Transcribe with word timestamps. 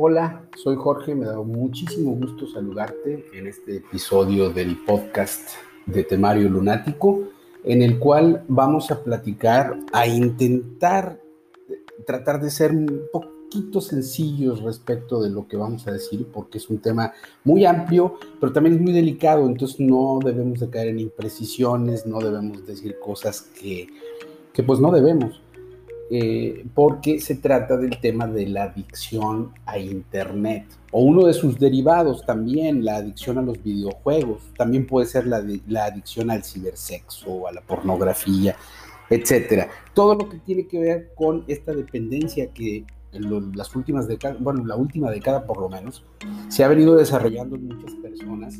Hola, 0.00 0.48
soy 0.56 0.76
Jorge, 0.76 1.12
me 1.16 1.26
da 1.26 1.42
muchísimo 1.42 2.12
gusto 2.12 2.46
saludarte 2.46 3.24
en 3.32 3.48
este 3.48 3.78
episodio 3.78 4.48
del 4.48 4.76
podcast 4.84 5.56
de 5.86 6.04
Temario 6.04 6.48
Lunático, 6.48 7.24
en 7.64 7.82
el 7.82 7.98
cual 7.98 8.44
vamos 8.46 8.92
a 8.92 9.02
platicar, 9.02 9.76
a 9.92 10.06
intentar 10.06 11.20
tratar 12.06 12.40
de 12.40 12.48
ser 12.48 12.70
un 12.70 13.06
poquito 13.12 13.80
sencillos 13.80 14.62
respecto 14.62 15.20
de 15.20 15.30
lo 15.30 15.48
que 15.48 15.56
vamos 15.56 15.88
a 15.88 15.90
decir, 15.90 16.28
porque 16.32 16.58
es 16.58 16.70
un 16.70 16.78
tema 16.78 17.12
muy 17.42 17.66
amplio, 17.66 18.20
pero 18.38 18.52
también 18.52 18.76
es 18.76 18.80
muy 18.80 18.92
delicado, 18.92 19.48
entonces 19.48 19.80
no 19.80 20.20
debemos 20.24 20.60
de 20.60 20.70
caer 20.70 20.90
en 20.90 21.00
imprecisiones, 21.00 22.06
no 22.06 22.20
debemos 22.20 22.64
decir 22.64 23.00
cosas 23.00 23.50
que, 23.60 23.88
que 24.52 24.62
pues 24.62 24.78
no 24.78 24.92
debemos. 24.92 25.42
Eh, 26.10 26.64
porque 26.74 27.20
se 27.20 27.34
trata 27.34 27.76
del 27.76 28.00
tema 28.00 28.26
de 28.26 28.46
la 28.46 28.64
adicción 28.64 29.52
a 29.66 29.78
Internet 29.78 30.64
o 30.90 31.02
uno 31.02 31.26
de 31.26 31.34
sus 31.34 31.58
derivados 31.58 32.24
también, 32.24 32.82
la 32.82 32.96
adicción 32.96 33.36
a 33.36 33.42
los 33.42 33.62
videojuegos, 33.62 34.40
también 34.56 34.86
puede 34.86 35.06
ser 35.06 35.26
la, 35.26 35.44
la 35.66 35.84
adicción 35.84 36.30
al 36.30 36.44
cibersexo, 36.44 37.46
a 37.46 37.52
la 37.52 37.60
pornografía, 37.60 38.56
etcétera. 39.10 39.68
Todo 39.92 40.14
lo 40.14 40.30
que 40.30 40.38
tiene 40.38 40.66
que 40.66 40.80
ver 40.80 41.12
con 41.14 41.44
esta 41.46 41.74
dependencia 41.74 42.52
que 42.54 42.86
en 43.12 43.56
las 43.56 43.76
últimas 43.76 44.08
décadas, 44.08 44.40
bueno, 44.40 44.64
la 44.64 44.76
última 44.76 45.10
década 45.10 45.44
por 45.44 45.60
lo 45.60 45.68
menos, 45.68 46.04
se 46.48 46.64
ha 46.64 46.68
venido 46.68 46.96
desarrollando 46.96 47.56
en 47.56 47.68
muchas 47.68 47.92
personas 47.96 48.58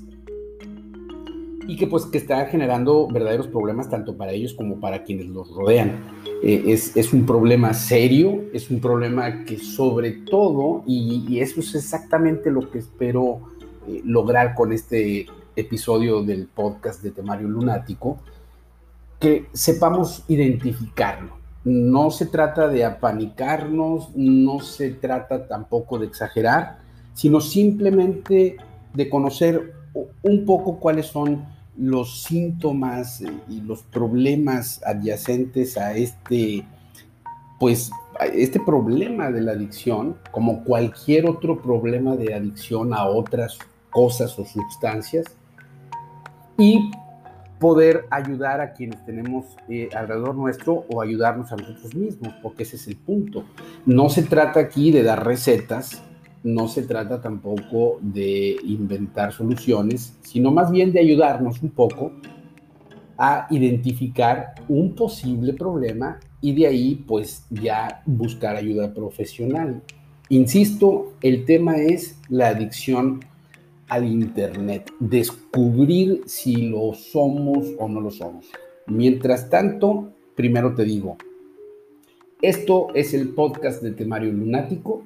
y 1.68 1.76
que 1.76 1.86
pues 1.86 2.06
que 2.06 2.16
está 2.16 2.46
generando 2.46 3.06
verdaderos 3.08 3.46
problemas 3.46 3.90
tanto 3.90 4.16
para 4.16 4.32
ellos 4.32 4.54
como 4.54 4.80
para 4.80 5.04
quienes 5.04 5.26
los 5.26 5.54
rodean. 5.54 6.00
Eh, 6.42 6.64
es, 6.68 6.96
es, 6.96 7.12
un 7.12 7.26
problema 7.26 7.74
serio, 7.74 8.44
es 8.54 8.70
un 8.70 8.80
problema 8.80 9.44
que 9.44 9.58
sobre 9.58 10.12
todo, 10.12 10.82
y, 10.86 11.38
eso 11.40 11.60
es 11.60 11.74
exactamente 11.74 12.50
lo 12.50 12.70
que 12.70 12.78
espero 12.78 13.40
eh, 13.86 14.00
lograr 14.02 14.54
con 14.54 14.72
este 14.72 15.26
episodio 15.56 16.22
del 16.22 16.46
podcast 16.46 17.02
de 17.02 17.10
Temario 17.10 17.48
Lunático, 17.48 18.18
que 19.20 19.48
sepamos 19.52 20.24
identificarlo. 20.26 21.36
No 21.64 22.10
se 22.10 22.24
trata 22.24 22.66
de 22.68 22.86
apanicarnos, 22.86 24.16
no 24.16 24.60
se 24.60 24.92
trata 24.92 25.46
tampoco 25.46 25.98
de 25.98 26.06
exagerar, 26.06 26.78
sino 27.12 27.42
simplemente 27.42 28.56
de 28.94 29.08
conocer 29.10 29.74
un 30.22 30.46
poco 30.46 30.78
cuáles 30.80 31.06
son 31.06 31.57
los 31.78 32.24
síntomas 32.24 33.20
eh, 33.20 33.30
y 33.48 33.60
los 33.60 33.82
problemas 33.82 34.82
adyacentes 34.84 35.78
a 35.78 35.94
este, 35.94 36.64
pues, 37.58 37.90
este 38.34 38.60
problema 38.60 39.30
de 39.30 39.40
la 39.40 39.52
adicción, 39.52 40.16
como 40.30 40.64
cualquier 40.64 41.28
otro 41.28 41.62
problema 41.62 42.16
de 42.16 42.34
adicción 42.34 42.92
a 42.92 43.06
otras 43.06 43.58
cosas 43.90 44.38
o 44.38 44.44
sustancias, 44.44 45.26
y 46.58 46.90
poder 47.60 48.06
ayudar 48.10 48.60
a 48.60 48.72
quienes 48.72 49.04
tenemos 49.04 49.46
eh, 49.68 49.88
alrededor 49.94 50.34
nuestro 50.34 50.84
o 50.88 51.00
ayudarnos 51.00 51.52
a 51.52 51.56
nosotros 51.56 51.94
mismos, 51.94 52.34
porque 52.42 52.64
ese 52.64 52.76
es 52.76 52.86
el 52.88 52.96
punto. 52.96 53.44
No 53.86 54.08
se 54.08 54.22
trata 54.22 54.60
aquí 54.60 54.90
de 54.90 55.02
dar 55.02 55.24
recetas, 55.24 56.02
no 56.42 56.68
se 56.68 56.82
trata 56.82 57.20
tampoco 57.20 57.98
de 58.00 58.56
inventar 58.64 59.32
soluciones, 59.32 60.16
sino 60.22 60.50
más 60.50 60.70
bien 60.70 60.92
de 60.92 61.00
ayudarnos 61.00 61.62
un 61.62 61.70
poco 61.70 62.12
a 63.16 63.48
identificar 63.50 64.54
un 64.68 64.94
posible 64.94 65.52
problema 65.52 66.20
y 66.40 66.54
de 66.54 66.66
ahí 66.66 66.94
pues 66.94 67.44
ya 67.50 68.02
buscar 68.06 68.56
ayuda 68.56 68.94
profesional. 68.94 69.82
Insisto, 70.28 71.14
el 71.22 71.44
tema 71.44 71.76
es 71.78 72.20
la 72.28 72.48
adicción 72.48 73.20
al 73.88 74.04
Internet, 74.04 74.92
descubrir 75.00 76.22
si 76.26 76.68
lo 76.68 76.92
somos 76.94 77.66
o 77.78 77.88
no 77.88 78.00
lo 78.00 78.10
somos. 78.10 78.46
Mientras 78.86 79.50
tanto, 79.50 80.12
primero 80.36 80.74
te 80.74 80.84
digo, 80.84 81.16
esto 82.40 82.88
es 82.94 83.14
el 83.14 83.30
podcast 83.30 83.82
de 83.82 83.90
Temario 83.90 84.30
Lunático, 84.32 85.04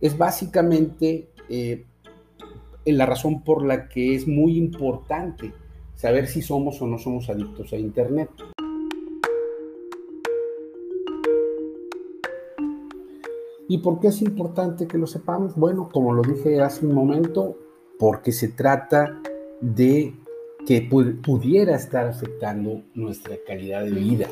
es 0.00 0.16
básicamente 0.16 1.28
eh, 1.48 1.84
la 2.84 3.06
razón 3.06 3.42
por 3.42 3.64
la 3.64 3.88
que 3.88 4.14
es 4.14 4.26
muy 4.26 4.56
importante 4.56 5.52
saber 5.94 6.26
si 6.26 6.42
somos 6.42 6.80
o 6.80 6.86
no 6.86 6.98
somos 6.98 7.28
adictos 7.28 7.72
a 7.72 7.76
Internet. 7.76 8.30
¿Y 13.68 13.78
por 13.78 14.00
qué 14.00 14.08
es 14.08 14.20
importante 14.22 14.88
que 14.88 14.98
lo 14.98 15.06
sepamos? 15.06 15.54
Bueno, 15.54 15.88
como 15.92 16.12
lo 16.12 16.22
dije 16.22 16.60
hace 16.60 16.84
un 16.84 16.94
momento, 16.94 17.56
porque 17.98 18.32
se 18.32 18.48
trata 18.48 19.20
de 19.60 20.14
que 20.66 20.82
pudiera 20.82 21.76
estar 21.76 22.06
afectando 22.08 22.82
nuestra 22.94 23.36
calidad 23.46 23.84
de 23.84 23.90
vida 23.92 24.28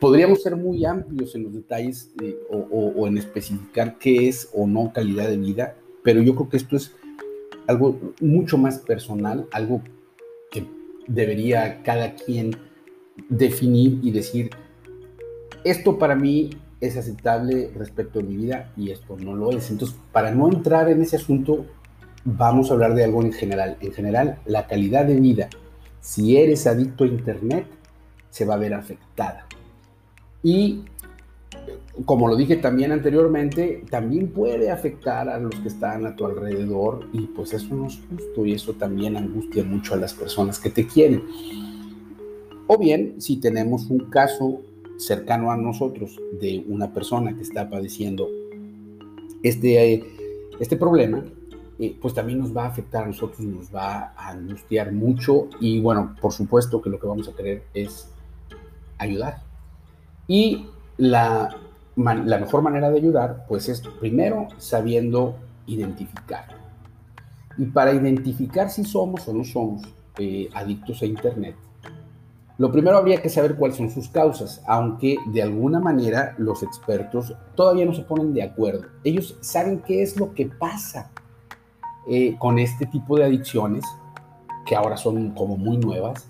podríamos 0.00 0.42
ser 0.42 0.56
muy 0.56 0.84
amplios 0.84 1.34
en 1.34 1.44
los 1.44 1.54
detalles 1.54 2.12
eh, 2.22 2.36
o, 2.50 3.06
en 3.06 3.18
especificar 3.18 3.98
qué 3.98 4.28
es 4.28 4.50
o 4.52 4.66
no 4.66 4.92
calidad 4.92 5.28
de 5.28 5.36
vida, 5.36 5.76
pero 6.02 6.22
yo 6.22 6.34
creo 6.34 6.48
que 6.48 6.56
esto 6.56 6.76
es 6.76 6.94
algo 7.66 7.98
mucho 8.20 8.58
más 8.58 8.78
personal, 8.78 9.46
algo 9.52 9.82
que 10.50 10.66
debería 11.06 11.82
cada 11.82 12.14
quien 12.14 12.56
definir 13.28 14.00
y 14.02 14.10
decir, 14.10 14.50
esto 15.64 15.98
para 15.98 16.14
mí 16.14 16.50
es 16.80 16.96
aceptable 16.96 17.70
respecto 17.74 18.20
a 18.20 18.22
mi 18.22 18.36
vida 18.36 18.72
y 18.76 18.90
esto 18.90 19.16
no 19.16 19.34
lo 19.34 19.50
es. 19.52 19.70
Entonces, 19.70 19.96
para 20.12 20.30
no 20.30 20.48
entrar 20.48 20.90
en 20.90 21.00
ese 21.00 21.16
asunto, 21.16 21.64
vamos 22.24 22.70
a 22.70 22.74
hablar 22.74 22.94
de 22.94 23.04
algo 23.04 23.22
en 23.22 23.32
general. 23.32 23.78
En 23.80 23.92
general, 23.92 24.38
la 24.44 24.66
calidad 24.66 25.06
de 25.06 25.18
vida, 25.18 25.48
si 26.00 26.36
eres 26.36 26.66
adicto 26.66 27.04
a 27.04 27.06
Internet, 27.06 27.66
se 28.28 28.44
va 28.44 28.54
a 28.54 28.58
ver 28.58 28.74
afectada. 28.74 29.46
Y 30.44 30.84
como 32.04 32.28
lo 32.28 32.36
dije 32.36 32.56
también 32.56 32.92
anteriormente, 32.92 33.84
también 33.88 34.28
puede 34.28 34.70
afectar 34.70 35.28
a 35.28 35.38
los 35.38 35.54
que 35.54 35.68
están 35.68 36.04
a 36.06 36.14
tu 36.14 36.26
alrededor 36.26 37.08
y 37.12 37.22
pues 37.28 37.52
eso 37.54 37.74
no 37.74 37.86
es 37.86 38.00
justo 38.10 38.44
y 38.44 38.52
eso 38.52 38.74
también 38.74 39.16
angustia 39.16 39.64
mucho 39.64 39.94
a 39.94 39.96
las 39.96 40.12
personas 40.12 40.58
que 40.58 40.70
te 40.70 40.86
quieren. 40.86 41.22
O 42.66 42.78
bien, 42.78 43.20
si 43.20 43.36
tenemos 43.36 43.90
un 43.90 44.10
caso 44.10 44.60
cercano 44.98 45.50
a 45.50 45.56
nosotros 45.56 46.20
de 46.40 46.64
una 46.68 46.92
persona 46.92 47.34
que 47.34 47.42
está 47.42 47.70
padeciendo 47.70 48.28
este, 49.42 50.04
este 50.58 50.76
problema, 50.76 51.24
eh, 51.78 51.96
pues 52.00 52.12
también 52.12 52.38
nos 52.38 52.56
va 52.56 52.64
a 52.64 52.68
afectar 52.68 53.04
a 53.04 53.06
nosotros, 53.06 53.40
nos 53.40 53.74
va 53.74 54.14
a 54.16 54.30
angustiar 54.30 54.92
mucho 54.92 55.48
y 55.60 55.80
bueno, 55.80 56.16
por 56.20 56.32
supuesto 56.32 56.82
que 56.82 56.90
lo 56.90 56.98
que 56.98 57.06
vamos 57.06 57.28
a 57.28 57.32
querer 57.32 57.64
es 57.72 58.08
ayudar 58.98 59.53
y 60.26 60.66
la, 60.96 61.56
mejor 61.96 62.62
manera 62.62 62.90
de 62.90 62.98
ayudar, 62.98 63.44
pues 63.48 63.68
es 63.68 63.80
primero 64.00 64.48
sabiendo 64.58 65.36
identificar. 65.66 66.46
Y 67.56 67.66
para 67.66 67.92
identificar 67.92 68.70
si 68.70 68.84
somos 68.84 69.28
o 69.28 69.32
no 69.32 69.44
somos 69.44 69.82
eh, 70.18 70.48
adictos 70.54 71.02
a 71.02 71.06
Internet, 71.06 71.56
lo 72.56 72.70
primero 72.70 72.96
habría 72.96 73.20
que 73.20 73.28
saber 73.28 73.56
cuáles 73.56 73.76
son 73.76 73.90
sus 73.90 74.08
causas, 74.08 74.62
aunque 74.66 75.16
de 75.32 75.42
alguna 75.42 75.80
manera 75.80 76.36
los 76.38 76.62
expertos 76.62 77.34
todavía 77.56 77.84
no 77.84 77.92
se 77.92 78.02
ponen 78.02 78.32
de 78.32 78.44
acuerdo. 78.44 78.86
Ellos 79.02 79.36
saben 79.40 79.80
qué 79.80 80.02
es 80.02 80.16
lo 80.16 80.34
que 80.34 80.46
pasa 80.46 81.10
eh, 82.08 82.36
con 82.38 82.60
este 82.60 82.86
tipo 82.86 83.16
de 83.16 83.24
adicciones, 83.24 83.84
que 84.66 84.76
ahora 84.76 84.96
son 84.96 85.30
como 85.30 85.56
muy 85.56 85.78
nuevas, 85.78 86.28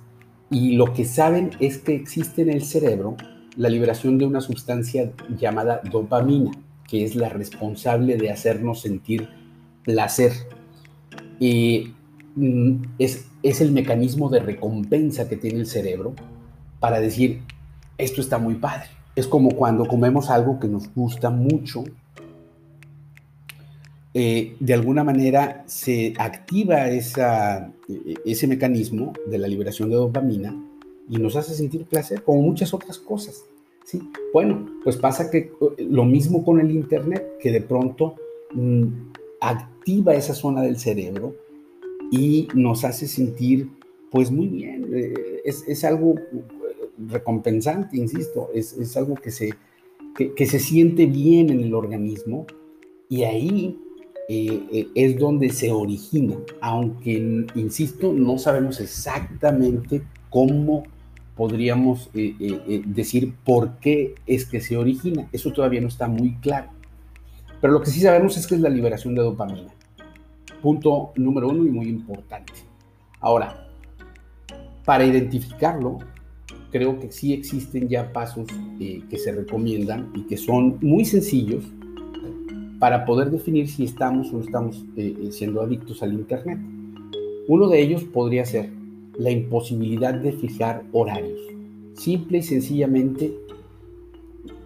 y 0.51 0.77
lo 0.77 0.95
que 0.95 1.05
saben 1.05 1.51
es 1.61 1.79
que 1.79 1.95
existe 1.95 2.43
en 2.43 2.51
el 2.51 2.65
cerebro 2.65 3.17
la 3.57 3.69
liberación 3.69 4.19
de 4.19 4.27
una 4.27 4.41
sustancia 4.41 5.13
llamada 5.39 5.81
dopamina, 5.91 6.51
que 6.89 7.05
es 7.05 7.15
la 7.15 7.29
responsable 7.29 8.17
de 8.17 8.31
hacernos 8.31 8.81
sentir 8.81 9.29
placer. 9.85 10.33
Mm, 12.37 12.83
es, 12.99 13.27
es 13.43 13.61
el 13.61 13.73
mecanismo 13.73 14.29
de 14.29 14.41
recompensa 14.41 15.29
que 15.29 15.37
tiene 15.37 15.61
el 15.61 15.67
cerebro 15.67 16.15
para 16.81 17.01
decir, 17.01 17.43
esto 17.99 18.21
está 18.21 18.39
muy 18.39 18.57
padre. 18.57 18.89
Es 19.15 19.27
como 19.27 19.51
cuando 19.51 19.87
comemos 19.87 20.31
algo 20.31 20.59
que 20.59 20.69
nos 20.69 20.93
gusta 20.93 21.31
mucho, 21.31 21.85
eh, 24.13 24.57
de 24.61 24.75
alguna 24.75 25.03
manera 25.03 25.65
se 25.67 26.15
activa 26.19 26.89
esa, 26.89 27.73
e, 27.89 28.15
ese 28.25 28.47
mecanismo 28.47 29.13
de 29.27 29.39
la 29.39 29.49
liberación 29.49 29.91
de 29.91 29.97
dopamina 29.97 30.55
y 31.09 31.19
nos 31.19 31.37
hace 31.37 31.55
sentir 31.55 31.85
placer, 31.85 32.23
como 32.23 32.43
muchas 32.43 32.73
otras 32.75 32.99
cosas. 32.99 33.45
¿sí? 33.85 34.01
Bueno, 34.33 34.67
pues 34.83 34.97
pasa 34.97 35.31
que 35.31 35.39
eh, 35.39 35.53
lo 35.79 36.05
mismo 36.05 36.45
con 36.45 36.61
el 36.61 36.71
Internet, 36.71 37.39
que 37.41 37.51
de 37.51 37.61
pronto 37.61 38.17
mm, 38.53 38.87
activa 39.41 40.15
esa 40.15 40.35
zona 40.35 40.63
del 40.63 40.79
cerebro 40.79 41.35
y 42.11 42.49
nos 42.55 42.85
hace 42.85 43.07
sentir, 43.07 43.69
pues 44.11 44.31
muy 44.31 44.49
bien, 44.49 44.89
eh, 44.95 45.41
es, 45.45 45.65
es, 45.67 45.85
algo 45.85 46.15
recompensante, 47.09 47.97
insisto, 47.97 48.51
es, 48.55 48.73
es 48.75 48.97
algo 48.97 49.15
que 49.17 49.31
se, 49.31 49.51
que, 50.17 50.33
que 50.33 50.47
se 50.47 50.59
siente 50.59 51.07
bien 51.07 51.51
en 51.51 51.61
el 51.61 51.75
organismo 51.75 52.47
y 53.09 53.25
ahí 53.25 53.79
eh, 54.27 54.63
eh, 54.73 54.89
es 54.95 55.19
donde 55.19 55.51
se 55.51 55.71
origina, 55.71 56.37
aunque, 56.63 57.47
insisto, 57.55 58.13
no 58.15 58.39
sabemos 58.39 58.81
exactamente 58.81 60.03
cómo 60.31 60.85
podríamos 61.37 62.11
eh, 62.15 62.83
decir 62.87 63.35
por 63.45 63.79
qué 63.79 64.15
es 64.27 64.47
que 64.47 64.61
se 64.61 64.77
origina. 64.77 65.29
Eso 65.33 65.53
todavía 65.53 65.81
no 65.81 65.89
está 65.89 66.09
muy 66.09 66.35
claro. 66.37 66.69
Pero 67.61 67.73
lo 67.73 67.81
que 67.81 67.91
sí 67.91 68.01
sabemos 68.01 68.37
es 68.37 68.47
que 68.47 68.55
es 68.55 68.61
la 68.61 68.69
liberación 68.69 69.15
de 69.15 69.23
dopamina. 69.23 69.73
Punto 70.63 71.13
número 71.17 71.49
uno 71.49 71.65
y 71.65 71.71
muy 71.71 71.89
importante. 71.89 72.53
Ahora, 73.21 73.69
para 74.85 75.05
identificarlo, 75.05 75.99
creo 76.71 76.99
que 76.99 77.11
sí 77.11 77.33
existen 77.33 77.89
ya 77.89 78.13
pasos 78.13 78.49
que 78.79 79.19
se 79.19 79.33
recomiendan 79.33 80.11
y 80.15 80.23
que 80.23 80.37
son 80.37 80.79
muy 80.81 81.05
sencillos 81.05 81.65
para 82.85 83.07
poder 83.07 83.31
definir 83.31 83.69
si 83.69 83.85
estamos 83.85 84.31
o 84.31 84.39
no 84.39 84.41
estamos 84.41 84.85
eh, 84.97 85.15
eh, 85.19 85.33
siendo 85.33 85.63
adictos 85.63 86.03
al 86.03 86.13
Internet. 86.13 86.59
Uno 87.49 87.69
de 87.69 87.81
ellos 87.81 88.05
podría 88.05 88.45
ser 88.45 88.71
la 89.19 89.31
imposibilidad 89.31 90.15
de 90.15 90.33
fijar 90.33 90.85
horarios. 90.93 91.41
Simple 91.95 92.39
y 92.39 92.43
sencillamente 92.43 93.33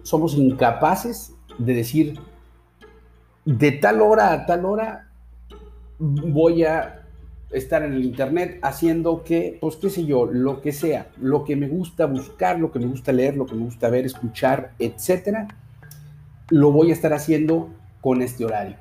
somos 0.03 0.35
incapaces 0.35 1.33
de 1.57 1.73
decir 1.73 2.19
de 3.45 3.71
tal 3.71 4.01
hora 4.01 4.33
a 4.33 4.45
tal 4.45 4.65
hora 4.65 5.09
voy 5.99 6.63
a 6.63 7.05
estar 7.51 7.83
en 7.83 7.93
el 7.93 8.05
internet 8.05 8.59
haciendo 8.61 9.23
que, 9.23 9.57
pues 9.59 9.75
qué 9.75 9.89
sé 9.89 10.05
yo, 10.05 10.25
lo 10.25 10.61
que 10.61 10.71
sea, 10.71 11.09
lo 11.19 11.43
que 11.45 11.55
me 11.55 11.67
gusta 11.67 12.05
buscar, 12.05 12.59
lo 12.59 12.71
que 12.71 12.79
me 12.79 12.85
gusta 12.85 13.11
leer, 13.11 13.35
lo 13.35 13.45
que 13.45 13.55
me 13.55 13.63
gusta 13.63 13.89
ver, 13.89 14.05
escuchar, 14.05 14.73
etcétera, 14.79 15.47
lo 16.49 16.71
voy 16.71 16.91
a 16.91 16.93
estar 16.93 17.13
haciendo 17.13 17.69
con 18.01 18.21
este 18.21 18.45
horario. 18.45 18.77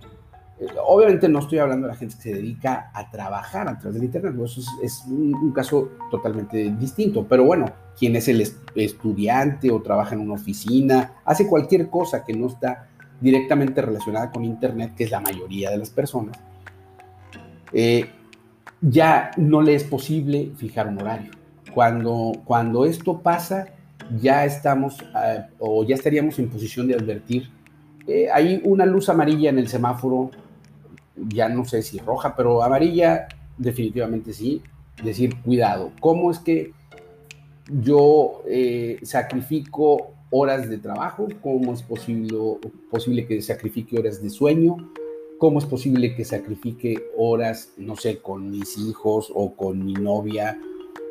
Obviamente 0.84 1.28
no 1.28 1.38
estoy 1.38 1.58
hablando 1.58 1.86
de 1.86 1.92
la 1.92 1.98
gente 1.98 2.16
que 2.16 2.22
se 2.22 2.34
dedica 2.34 2.90
a 2.92 3.10
trabajar 3.10 3.68
a 3.68 3.78
través 3.78 3.94
del 3.94 4.04
Internet, 4.04 4.34
eso 4.44 4.60
es, 4.82 5.04
un, 5.06 5.52
caso 5.52 5.90
totalmente 6.10 6.74
distinto, 6.78 7.26
pero 7.28 7.44
bueno, 7.44 7.66
quien 7.96 8.16
es 8.16 8.26
el 8.28 8.44
estudiante 8.74 9.70
o 9.70 9.80
trabaja 9.80 10.14
en 10.14 10.22
una 10.22 10.34
oficina, 10.34 11.20
hace 11.24 11.46
cualquier 11.46 11.88
cosa 11.88 12.24
que 12.24 12.32
no 12.32 12.48
está 12.48 12.88
directamente 13.20 13.80
relacionada 13.82 14.32
con 14.32 14.44
Internet, 14.44 14.94
que 14.96 15.04
es 15.04 15.10
la 15.10 15.20
mayoría 15.20 15.70
de 15.70 15.78
las 15.78 15.90
personas, 15.90 16.36
eh, 17.72 18.10
ya 18.80 19.30
no 19.36 19.62
le 19.62 19.74
es 19.74 19.84
posible 19.84 20.52
fijar 20.56 20.88
un 20.88 21.00
horario. 21.00 21.30
Cuando, 21.72 22.32
cuando 22.44 22.84
esto 22.84 23.20
pasa, 23.20 23.66
ya 24.20 24.44
estamos 24.44 25.00
eh, 25.02 25.44
o 25.58 25.84
ya 25.84 25.94
estaríamos 25.94 26.38
en 26.38 26.48
posición 26.48 26.88
de 26.88 26.94
advertir 26.94 27.50
eh, 28.08 28.30
hay 28.32 28.62
una 28.64 28.86
luz 28.86 29.10
amarilla 29.10 29.50
en 29.50 29.58
el 29.58 29.68
semáforo, 29.68 30.30
ya 31.28 31.48
no 31.48 31.64
sé 31.64 31.82
si 31.82 31.98
roja, 31.98 32.34
pero 32.36 32.62
amarilla 32.62 33.28
definitivamente 33.56 34.32
sí, 34.32 34.62
decir 35.02 35.36
cuidado. 35.42 35.92
¿Cómo 36.00 36.30
es 36.30 36.38
que 36.38 36.72
yo 37.68 38.42
eh, 38.46 38.98
sacrifico 39.02 40.12
horas 40.30 40.68
de 40.68 40.78
trabajo? 40.78 41.28
¿Cómo 41.42 41.72
es 41.72 41.82
posible, 41.82 42.36
posible 42.90 43.26
que 43.26 43.42
sacrifique 43.42 43.98
horas 43.98 44.22
de 44.22 44.30
sueño? 44.30 44.76
¿Cómo 45.38 45.58
es 45.58 45.66
posible 45.66 46.14
que 46.16 46.24
sacrifique 46.24 47.10
horas, 47.16 47.72
no 47.76 47.96
sé, 47.96 48.18
con 48.18 48.50
mis 48.50 48.76
hijos 48.78 49.30
o 49.34 49.54
con 49.54 49.84
mi 49.84 49.94
novia 49.94 50.58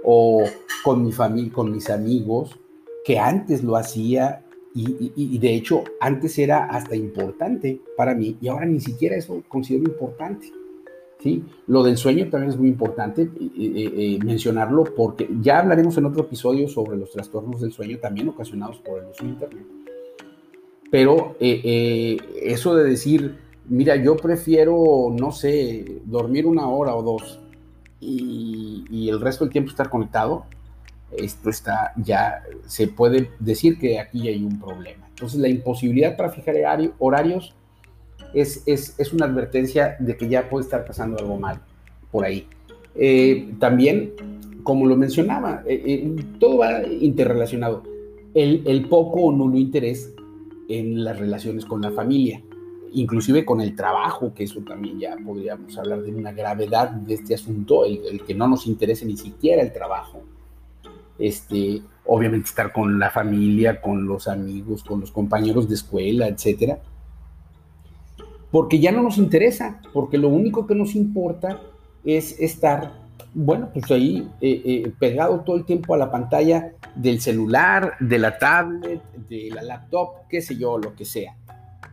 o 0.03 0.43
con 0.83 1.03
mi 1.03 1.11
familia, 1.11 1.53
con 1.53 1.71
mis 1.71 1.89
amigos, 1.89 2.59
que 3.05 3.19
antes 3.19 3.63
lo 3.63 3.77
hacía 3.77 4.43
y, 4.79 5.37
de 5.39 5.55
hecho, 5.55 5.83
antes 5.99 6.37
era 6.37 6.65
hasta 6.65 6.95
importante 6.95 7.81
para 7.95 8.13
mí 8.13 8.37
y 8.39 8.47
ahora 8.47 8.65
ni 8.65 8.79
siquiera 8.79 9.15
eso 9.15 9.43
considero 9.47 9.85
importante. 9.85 10.51
¿sí? 11.19 11.43
Lo 11.65 11.83
del 11.83 11.97
sueño 11.97 12.29
también 12.29 12.51
es 12.51 12.57
muy 12.57 12.69
importante 12.69 13.23
eh, 13.23 13.29
eh, 13.57 13.93
eh, 13.95 14.19
mencionarlo 14.23 14.83
porque 14.83 15.27
ya 15.41 15.59
hablaremos 15.59 15.97
en 15.97 16.05
otro 16.05 16.23
episodio 16.23 16.67
sobre 16.67 16.97
los 16.97 17.11
trastornos 17.11 17.61
del 17.61 17.71
sueño 17.71 17.97
también 17.97 18.29
ocasionados 18.29 18.77
por 18.77 18.99
el 18.99 19.09
uso 19.09 19.23
de 19.23 19.29
Internet. 19.29 19.65
Pero 20.91 21.35
eso 21.39 22.75
de 22.75 22.89
decir, 22.89 23.35
mira, 23.67 23.95
yo 23.97 24.15
prefiero, 24.15 25.11
no 25.11 25.31
sé, 25.31 26.01
dormir 26.05 26.45
una 26.45 26.69
hora 26.69 26.95
o 26.95 27.01
dos 27.01 27.41
y, 27.99 28.85
y 28.89 29.09
el 29.09 29.19
resto 29.19 29.43
del 29.43 29.51
tiempo 29.51 29.71
estar 29.71 29.89
conectado, 29.89 30.45
esto 31.11 31.49
está 31.49 31.93
ya, 31.97 32.43
se 32.65 32.87
puede 32.87 33.29
decir 33.39 33.77
que 33.77 33.99
aquí 33.99 34.27
hay 34.27 34.43
un 34.43 34.59
problema. 34.59 35.07
Entonces 35.09 35.39
la 35.39 35.47
imposibilidad 35.47 36.17
para 36.17 36.29
fijar 36.29 36.55
horarios 36.99 37.55
es, 38.33 38.63
es, 38.65 39.13
una 39.13 39.25
advertencia 39.25 39.95
de 39.99 40.17
que 40.17 40.27
ya 40.27 40.49
puede 40.49 40.65
estar 40.65 40.85
pasando 40.85 41.17
algo 41.17 41.37
mal 41.37 41.61
por 42.11 42.25
ahí. 42.25 42.47
Eh, 42.95 43.53
también, 43.59 44.13
como 44.63 44.85
lo 44.85 44.95
mencionaba, 44.95 45.63
eh, 45.65 45.81
eh, 45.85 46.15
todo 46.39 46.57
va 46.57 46.85
interrelacionado. 46.85 47.83
El, 48.33 48.63
el 48.65 48.87
poco 48.87 49.21
o 49.21 49.31
nulo 49.31 49.57
interés 49.57 50.13
en 50.67 51.03
las 51.03 51.17
relaciones 51.17 51.65
con 51.65 51.81
la 51.81 51.91
familia, 51.91 52.43
inclusive 52.91 53.45
con 53.45 53.61
el 53.61 53.75
trabajo, 53.75 54.33
que 54.35 54.43
eso 54.43 54.61
también 54.61 54.99
ya 54.99 55.15
podríamos 55.25 55.75
hablar 55.77 56.03
de 56.03 56.13
una 56.13 56.33
gravedad 56.33 56.91
de 56.91 57.15
este 57.15 57.33
asunto, 57.33 57.85
el, 57.85 58.01
el 58.11 58.23
que 58.23 58.35
no 58.35 58.47
nos 58.47 58.67
interese 58.67 59.05
ni 59.05 59.17
siquiera 59.17 59.61
el 59.61 59.71
trabajo 59.71 60.21
este, 61.19 61.81
obviamente 62.05 62.47
estar 62.47 62.71
con 62.71 62.99
la 62.99 63.09
familia, 63.11 63.81
con 63.81 64.07
los 64.07 64.27
amigos, 64.27 64.83
con 64.83 65.01
los 65.01 65.11
compañeros 65.11 65.67
de 65.67 65.75
escuela, 65.75 66.27
etcétera. 66.27 66.79
Porque 68.51 68.79
ya 68.79 68.91
no 68.91 69.03
nos 69.03 69.17
interesa, 69.17 69.81
porque 69.93 70.17
lo 70.17 70.29
único 70.29 70.65
que 70.65 70.75
nos 70.75 70.95
importa 70.95 71.59
es 72.05 72.39
estar, 72.39 72.93
bueno, 73.33 73.69
pues 73.73 73.91
ahí 73.91 74.29
eh, 74.39 74.61
eh, 74.65 74.93
pegado 74.97 75.41
todo 75.41 75.57
el 75.57 75.65
tiempo 75.65 75.93
a 75.93 75.97
la 75.97 76.09
pantalla 76.09 76.71
del 76.95 77.19
celular, 77.19 77.95
de 77.99 78.17
la 78.17 78.37
tablet, 78.37 79.01
de 79.27 79.49
la 79.53 79.61
laptop, 79.63 80.27
qué 80.29 80.41
sé 80.41 80.55
yo, 80.55 80.77
lo 80.77 80.95
que 80.95 81.03
sea. 81.03 81.35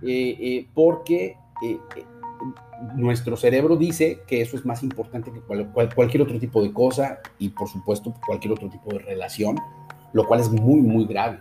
Eh, 0.03 0.67
porque 0.75 1.37
nuestro 2.95 3.37
cerebro 3.37 3.77
dice 3.77 4.21
que 4.27 4.41
eso 4.41 4.57
es 4.57 4.65
más 4.65 4.83
importante 4.83 5.33
que 5.33 5.41
cualquier 5.41 6.23
otro 6.23 6.39
tipo 6.39 6.63
de 6.63 6.73
cosa 6.73 7.21
y 7.39 7.51
por 7.51 7.69
supuesto 7.69 8.15
cualquier 8.27 8.53
otro 8.53 8.69
tipo 8.69 8.93
de 8.93 8.99
relación, 8.99 9.57
lo 10.13 10.27
cual 10.27 10.41
es 10.41 10.51
muy, 10.51 10.81
muy 10.81 11.07
grave. 11.07 11.41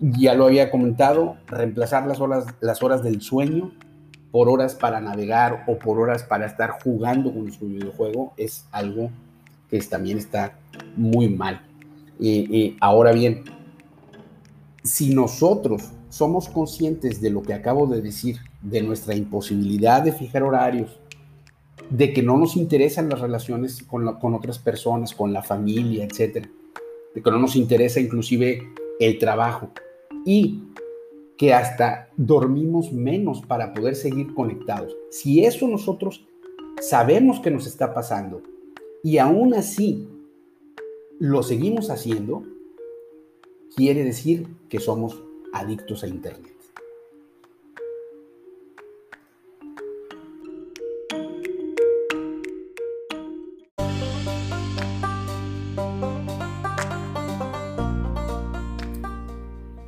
Ya 0.00 0.34
lo 0.34 0.46
había 0.46 0.70
comentado, 0.70 1.36
reemplazar 1.46 2.06
las 2.06 2.20
horas, 2.20 2.46
las 2.60 2.82
horas 2.82 3.02
del 3.02 3.20
sueño 3.20 3.72
por 4.30 4.48
horas 4.48 4.74
para 4.74 5.00
navegar 5.00 5.64
o 5.66 5.78
por 5.78 6.00
horas 6.00 6.24
para 6.24 6.46
estar 6.46 6.78
jugando 6.82 7.32
con 7.32 7.52
su 7.52 7.66
videojuego 7.66 8.32
es 8.36 8.66
algo 8.72 9.10
que 9.70 9.78
también 9.80 10.18
está 10.18 10.58
muy 10.96 11.28
mal. 11.28 11.62
y 12.18 12.76
ahora 12.80 13.12
bien, 13.12 13.44
si 14.82 15.14
nosotros 15.14 15.90
somos 16.12 16.50
conscientes 16.50 17.22
de 17.22 17.30
lo 17.30 17.40
que 17.40 17.54
acabo 17.54 17.86
de 17.86 18.02
decir, 18.02 18.36
de 18.60 18.82
nuestra 18.82 19.16
imposibilidad 19.16 20.02
de 20.02 20.12
fijar 20.12 20.42
horarios, 20.42 21.00
de 21.88 22.12
que 22.12 22.22
no 22.22 22.36
nos 22.36 22.54
interesan 22.54 23.08
las 23.08 23.20
relaciones 23.20 23.82
con, 23.82 24.06
otras 24.06 24.58
personas, 24.58 25.14
con 25.14 25.32
la 25.32 25.42
familia, 25.42 26.04
etcétera, 26.04 26.50
de 27.14 27.22
que 27.22 27.30
no 27.30 27.38
nos 27.38 27.56
interesa 27.56 27.98
inclusive 27.98 28.62
el 29.00 29.18
trabajo 29.18 29.70
y 30.26 30.64
que 31.38 31.54
hasta 31.54 32.10
dormimos 32.18 32.92
menos 32.92 33.40
para 33.40 33.72
poder 33.72 33.96
seguir 33.96 34.34
conectados. 34.34 34.94
Si 35.10 35.46
eso 35.46 35.66
nosotros 35.66 36.26
sabemos 36.82 37.40
que 37.40 37.50
nos 37.50 37.66
está 37.66 37.94
pasando 37.94 38.42
y 39.02 39.16
aún 39.16 39.54
así 39.54 40.06
lo 41.18 41.42
seguimos 41.42 41.88
haciendo, 41.88 42.42
quiere 43.74 44.04
decir 44.04 44.46
que 44.68 44.78
somos 44.78 45.22
adictos 45.52 46.02
a 46.04 46.08
Internet. 46.08 46.52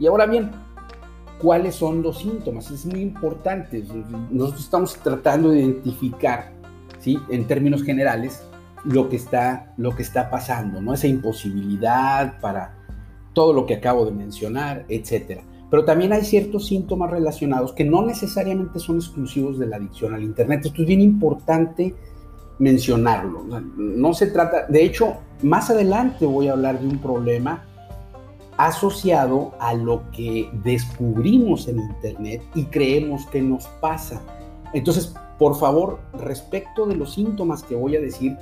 Y 0.05 0.07
ahora 0.07 0.27
bien, 0.27 0.51
¿cuáles 1.41 1.77
son 1.77 2.03
los 2.03 2.19
síntomas? 2.19 2.71
Es 2.71 2.85
muy 2.85 3.01
importante. 3.01 3.83
Nosotros 4.31 4.65
estamos 4.65 4.97
tratando 4.97 5.49
de 5.49 5.61
identificar, 5.61 6.53
¿sí? 6.99 7.19
en 7.31 7.47
términos 7.47 7.83
generales, 7.83 8.43
lo 8.85 9.09
que 9.09 9.17
está, 9.17 9.73
lo 9.79 9.97
que 9.97 10.03
está 10.03 10.29
pasando, 10.29 10.83
¿no? 10.83 10.93
Esa 10.93 11.07
imposibilidad 11.07 12.39
para 12.41 12.77
todo 13.33 13.55
lo 13.55 13.65
que 13.65 13.77
acabo 13.77 14.05
de 14.05 14.13
mencionar, 14.13 14.85
etcétera. 14.91 15.43
Pero 15.75 15.85
también 15.85 16.13
hay 16.13 16.25
ciertos 16.25 16.69
síntomas 16.69 17.11
relacionados 17.11 17.73
que 17.73 17.83
no 17.83 18.07
necesariamente 18.07 18.79
son 18.79 18.99
exclusivos 18.99 19.59
de 19.59 19.67
la 19.67 19.75
adicción 19.75 20.15
al 20.15 20.23
Internet. 20.23 20.67
Esto 20.67 20.83
es 20.83 20.87
bien 20.87 21.01
importante 21.01 21.93
mencionarlo. 22.61 23.43
No 23.77 24.15
se 24.15 24.29
trata, 24.29 24.69
de 24.69 24.85
hecho, 24.85 25.17
más 25.43 25.71
adelante 25.71 26.27
voy 26.27 26.47
a 26.47 26.53
hablar 26.53 26.79
de 26.79 26.87
un 26.87 26.99
problema 26.99 27.65
asociado 28.57 29.55
a 29.59 29.75
lo 29.75 30.09
que 30.13 30.49
descubrimos 30.63 31.67
en 31.67 31.81
Internet 31.81 32.43
y 32.55 32.67
creemos 32.67 33.27
que 33.27 33.43
nos 33.43 33.67
pasa. 33.81 34.23
Entonces, 34.75 35.13
por 35.41 35.57
favor, 35.57 35.99
respecto 36.21 36.87
de 36.87 36.95
los 36.95 37.15
síntomas 37.15 37.65
que 37.65 37.75
voy 37.75 37.97
a 37.97 38.01
decir, 38.01 38.37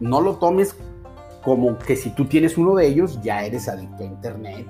no 0.00 0.22
lo 0.22 0.36
tomes 0.36 0.74
como 1.44 1.78
que 1.78 1.94
si 1.94 2.10
tú 2.10 2.24
tienes 2.24 2.56
uno 2.56 2.74
de 2.74 2.86
ellos 2.86 3.20
ya 3.22 3.44
eres 3.44 3.68
adicto 3.68 4.02
a 4.02 4.06
Internet 4.06 4.66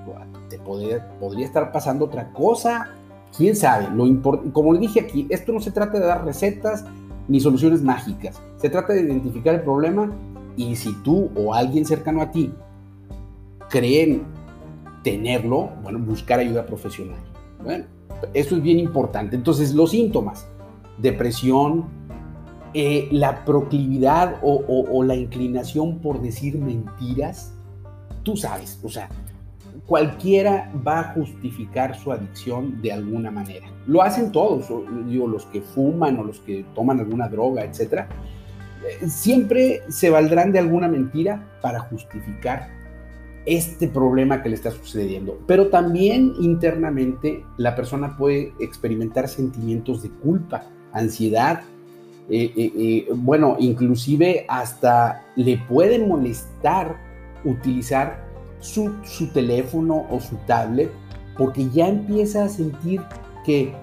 te 0.49 0.59
podría, 0.59 1.07
podría 1.19 1.45
estar 1.45 1.71
pasando 1.71 2.05
otra 2.05 2.31
cosa. 2.33 2.89
¿Quién 3.35 3.55
sabe? 3.55 3.89
Lo 3.89 4.05
como 4.51 4.73
le 4.73 4.79
dije 4.79 4.99
aquí, 5.01 5.25
esto 5.29 5.51
no 5.51 5.59
se 5.59 5.71
trata 5.71 5.99
de 5.99 6.05
dar 6.05 6.23
recetas 6.25 6.85
ni 7.27 7.39
soluciones 7.39 7.81
mágicas. 7.81 8.41
Se 8.57 8.69
trata 8.69 8.93
de 8.93 9.01
identificar 9.01 9.55
el 9.55 9.61
problema 9.61 10.11
y 10.57 10.75
si 10.75 10.93
tú 11.01 11.29
o 11.35 11.53
alguien 11.53 11.85
cercano 11.85 12.21
a 12.21 12.31
ti 12.31 12.53
creen 13.69 14.23
tenerlo, 15.03 15.69
bueno, 15.83 15.99
buscar 15.99 16.39
ayuda 16.39 16.65
profesional. 16.65 17.19
Bueno, 17.63 17.85
eso 18.33 18.55
es 18.55 18.61
bien 18.61 18.79
importante. 18.79 19.35
Entonces, 19.35 19.73
los 19.73 19.91
síntomas, 19.91 20.47
depresión, 20.97 21.85
eh, 22.77 23.07
la 23.09 23.45
proclividad 23.45 24.35
o, 24.41 25.01
la 25.05 25.15
inclinación 25.15 25.99
por 25.99 26.21
decir 26.21 26.57
mentiras, 26.57 27.53
tú 28.23 28.35
sabes, 28.35 28.81
o 28.83 28.89
sea, 28.89 29.07
cualquiera 29.85 30.73
va 30.85 30.99
a 30.99 31.13
justificar 31.13 31.97
su 31.97 32.11
adicción 32.11 32.81
de 32.81 32.91
alguna 32.91 33.31
manera. 33.31 33.65
Lo 33.87 34.01
hacen 34.01 34.29
todos, 34.29 34.67
digo, 35.07 35.25
los 35.25 35.45
que 35.45 35.61
fuman 35.61 36.19
o 36.19 36.25
los 36.25 36.41
que 36.41 36.65
toman 36.75 36.99
alguna 36.99 37.29
droga, 37.29 37.63
etcétera. 37.63 38.09
Eh, 38.85 39.07
siempre 39.07 39.83
se 39.87 40.09
valdrán 40.09 40.51
de 40.51 40.59
alguna 40.59 40.89
mentira 40.89 41.47
para 41.61 41.79
justificar 41.79 42.67
este 43.45 43.87
problema 43.87 44.43
que 44.43 44.49
le 44.49 44.55
está 44.55 44.71
sucediendo. 44.71 45.39
Pero 45.47 45.69
también 45.69 46.33
internamente 46.41 47.45
la 47.55 47.73
persona 47.73 48.17
puede 48.17 48.51
experimentar 48.59 49.29
sentimientos 49.29 50.03
de 50.03 50.09
culpa, 50.09 50.65
ansiedad, 50.91 51.61
bueno, 53.15 53.55
inclusive 53.59 54.45
hasta 54.47 55.25
le 55.35 55.57
puede 55.57 55.99
molestar 55.99 56.97
utilizar 57.43 58.25
su, 58.59 58.91
teléfono 59.33 60.05
o 60.09 60.19
su 60.19 60.35
tablet 60.47 60.91
porque 61.37 61.69
ya 61.69 61.87
empieza 61.87 62.45
a 62.45 62.49
sentir 62.49 63.01
que 63.45 63.73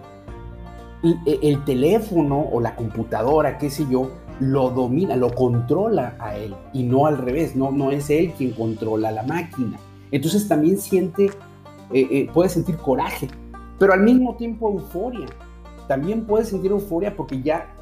el 1.42 1.64
teléfono 1.64 2.40
o 2.40 2.60
la 2.60 2.74
computadora, 2.74 3.58
qué 3.58 3.70
sé 3.70 3.86
yo, 3.90 4.10
lo 4.40 4.70
domina, 4.70 5.16
lo 5.16 5.34
controla 5.34 6.16
a 6.18 6.36
él 6.36 6.54
y 6.72 6.82
no 6.82 7.06
al 7.06 7.18
revés, 7.18 7.54
no, 7.54 7.70
no 7.70 7.90
es 7.90 8.10
él 8.10 8.32
quien 8.36 8.52
controla 8.52 9.12
la 9.12 9.22
máquina. 9.22 9.78
Entonces 10.10 10.48
también 10.48 10.78
siente, 10.78 11.26
eh, 11.92 12.08
eh, 12.10 12.28
puede 12.32 12.48
sentir 12.48 12.76
coraje, 12.76 13.28
pero 13.78 13.92
al 13.92 14.02
mismo 14.02 14.36
tiempo 14.36 14.70
euforia. 14.70 15.26
También 15.88 16.24
puede 16.24 16.44
sentir 16.44 16.70
euforia 16.70 17.14
porque 17.16 17.42
ya 17.42 17.74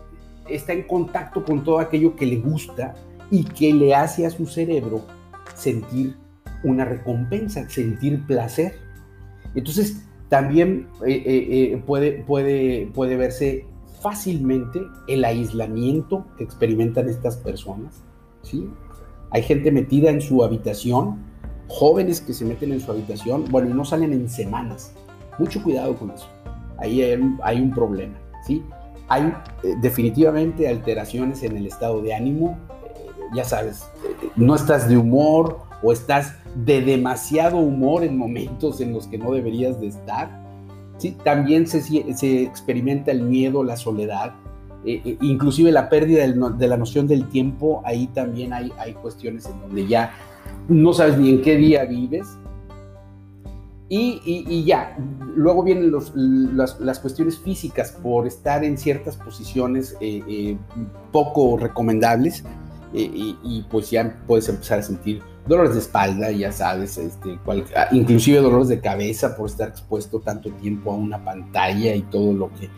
está 0.49 0.73
en 0.73 0.83
contacto 0.83 1.45
con 1.45 1.65
todo 1.65 1.79
aquello 1.79 2.17
que 2.17 2.27
le 2.27 2.37
gusta 2.37 2.95
y 3.31 3.45
que 3.45 3.73
le 3.73 3.95
hace 3.95 4.27
a 4.27 4.31
su 4.31 4.47
cerebro 4.47 5.03
sentir 5.55 6.17
una 6.65 6.85
recompensa, 6.85 7.69
sentir 7.69 8.27
placer. 8.27 8.75
Entonces 9.55 10.05
también 10.29 10.89
eh, 11.07 11.81
puede, 11.87 12.25
puede, 12.25 12.87
puede 12.93 13.17
verse 13.17 13.67
fácilmente 14.01 14.81
el 15.09 15.25
aislamiento 15.25 16.27
que 16.37 16.45
experimentan 16.45 17.09
estas 17.09 17.37
personas. 17.37 18.03
¿sí? 18.43 18.69
Hay 19.31 19.43
gente 19.43 19.71
metida 19.71 20.11
en 20.11 20.21
su 20.21 20.43
habitación, 20.43 21.19
jóvenes 21.69 22.21
que 22.21 22.33
se 22.33 22.45
meten 22.45 22.73
en 22.73 22.81
su 22.81 22.91
habitación, 22.91 23.45
bueno, 23.51 23.71
y 23.71 23.75
no 23.75 23.85
salen 23.85 24.13
en 24.13 24.29
semanas. 24.29 24.93
Mucho 25.39 25.63
cuidado 25.63 25.95
con 25.97 26.11
eso. 26.11 26.27
Ahí 26.79 27.03
hay, 27.03 27.61
un 27.61 27.71
problema. 27.73 28.15
¿sí? 28.47 28.63
Hay 29.11 29.35
eh, 29.63 29.75
definitivamente 29.83 30.67
alteraciones 30.67 31.43
en 31.43 31.59
el 31.59 31.67
estado 31.67 32.01
de 32.01 32.15
ánimo. 32.15 32.59
Eh, 32.97 33.11
ya 33.35 33.45
sabes, 33.45 33.83
eh, 34.05 34.31
no 34.37 34.55
estás 34.55 34.89
de 34.89 34.97
humor 34.97 35.59
o 35.83 35.93
estás 35.93 36.35
de 36.55 36.81
demasiado 36.81 37.59
humor 37.59 38.03
en 38.03 38.17
momentos 38.17 38.81
en 38.81 38.95
los 38.95 39.07
que 39.07 39.19
no 39.19 39.33
deberías 39.33 39.79
de 39.79 39.89
estar 39.89 40.41
¿sí? 41.01 41.17
También 41.25 41.67
se, 41.67 41.83
se 41.83 42.43
experimenta 42.43 43.11
el 43.11 43.23
miedo, 43.23 43.65
la 43.65 43.77
soledad, 43.77 44.35
eh, 44.85 45.17
inclusive 45.21 45.73
la 45.73 45.89
pérdida 45.89 46.27
de 46.27 46.69
la 46.69 46.77
noción 46.77 47.07
del 47.07 47.29
tiempo, 47.29 47.83
ahí 47.85 48.07
también 48.09 48.53
hay, 48.53 48.73
hay 48.79 48.95
cuestiones 48.95 49.47
en 49.47 49.61
donde 49.61 49.87
ya 49.87 50.13
no 50.69 50.93
sabes 50.93 51.19
ni 51.19 51.31
en 51.31 51.43
qué 51.43 51.57
día 51.57 51.85
vives. 51.85 52.39
Y, 53.93 54.21
y, 54.25 54.65
ya, 54.65 54.97
luego 55.35 55.65
vienen 55.65 55.91
los, 55.91 56.13
las, 56.15 57.01
cuestiones 57.01 57.41
físicas 57.41 57.91
por 57.91 58.29
estar 58.29 58.63
en 58.63 58.79
ciertas 58.79 59.17
posiciones 59.17 59.97
eh, 60.01 60.57
poco 61.11 61.57
recomendables 61.57 62.45
y, 62.93 63.37
y, 63.43 63.67
pues 63.69 63.91
ya 63.91 64.23
puedes 64.29 64.49
empezar 64.49 64.79
a 64.79 64.83
sentir 64.83 65.21
dolores 65.47 65.75
de 65.75 65.81
espalda, 65.81 66.31
ya 66.31 66.53
sabes, 66.53 66.99
este, 66.99 67.39
ah, 67.77 67.89
inclusive 67.91 68.39
dolores 68.39 68.69
de 68.69 68.81
cabeza 68.81 69.37
por 69.37 69.49
estar 69.49 69.69
expuesto 69.69 70.21
tanto 70.21 70.51
tiempo 70.53 70.93
a 70.93 70.95
una 70.95 71.25
pantalla 71.25 71.93
y 71.95 72.03
todo 72.03 72.33
lo 72.33 72.53
que 72.55 72.71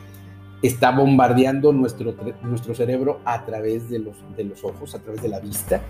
está 0.63 0.91
bombardeando 0.93 1.73
nuestro, 1.73 2.15
nuestro 2.43 2.75
cerebro 2.75 3.21
a 3.25 3.45
través 3.45 3.91
de 3.91 3.99
los, 3.99 4.17
de 4.37 4.45
los 4.45 4.65
ojos, 4.65 4.95
a 4.95 5.01
través 5.01 5.23
de 5.23 5.29
la 5.29 5.41
vista. 5.41 5.83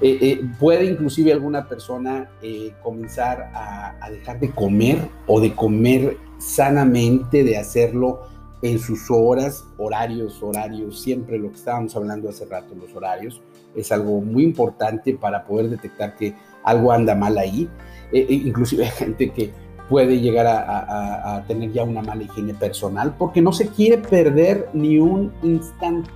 Eh, 0.00 0.18
eh, 0.20 0.44
puede 0.60 0.84
inclusive 0.84 1.32
alguna 1.32 1.66
persona 1.66 2.30
eh, 2.40 2.72
comenzar 2.82 3.50
a, 3.52 4.08
dejar 4.10 4.38
de 4.38 4.50
comer 4.50 5.08
o 5.26 5.40
de 5.40 5.54
comer 5.54 6.16
sanamente, 6.38 7.42
de 7.42 7.56
hacerlo 7.56 8.20
en 8.62 8.78
sus 8.78 9.10
horas, 9.10 9.64
horarios, 9.76 10.42
horarios, 10.42 11.00
siempre 11.00 11.38
lo 11.38 11.50
que 11.50 11.56
estábamos 11.56 11.94
hablando 11.96 12.28
hace 12.28 12.44
rato, 12.44 12.74
los 12.74 12.94
horarios, 12.94 13.40
es 13.74 13.90
algo 13.92 14.20
muy 14.20 14.44
importante 14.44 15.14
para 15.14 15.44
poder 15.44 15.70
detectar 15.70 16.16
que 16.16 16.34
algo 16.64 16.92
anda 16.92 17.14
mal 17.14 17.38
ahí. 17.38 17.68
Inclusive 18.12 18.84
hay 18.84 18.90
gente 18.90 19.30
que 19.30 19.52
puede 19.88 20.20
llegar 20.20 20.46
a, 20.46 21.44
tener 21.46 21.72
ya 21.72 21.82
una 21.84 22.02
mala 22.02 22.22
higiene 22.24 22.54
personal 22.54 23.14
porque 23.16 23.40
no 23.40 23.52
se 23.52 23.68
quiere 23.68 23.98
perder 23.98 24.68
ni 24.72 24.98
un 24.98 25.32
instante 25.42 26.10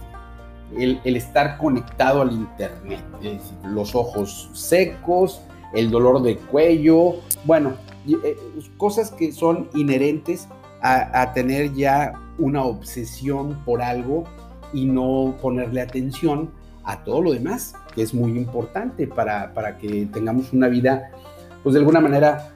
el, 0.76 1.00
estar 1.16 1.58
conectado 1.58 2.22
al 2.22 2.32
Internet. 2.32 3.02
los 3.64 3.94
ojos 3.94 4.50
secos, 4.52 5.42
el 5.74 5.90
dolor 5.90 6.22
de 6.22 6.36
cuello, 6.36 7.16
bueno, 7.44 7.74
eh, 8.06 8.36
cosas 8.76 9.10
que 9.10 9.32
son 9.32 9.68
inherentes 9.74 10.48
a 10.84 11.32
tener 11.32 11.74
ya 11.74 12.12
una 12.38 12.64
obsesión 12.64 13.62
por 13.64 13.80
algo 13.82 14.24
y 14.72 14.86
no 14.86 15.36
ponerle 15.40 15.80
atención 15.80 16.50
a 16.84 17.04
todo 17.04 17.22
lo 17.22 17.32
demás, 17.32 17.74
que 17.94 18.02
es 18.02 18.14
muy 18.14 18.36
importante 18.36 19.06
para, 19.06 19.78
que 19.78 20.06
tengamos 20.06 20.52
una 20.52 20.68
vida, 20.68 21.10
pues 21.62 21.74
de 21.74 21.80
alguna 21.80 22.00
manera 22.00 22.52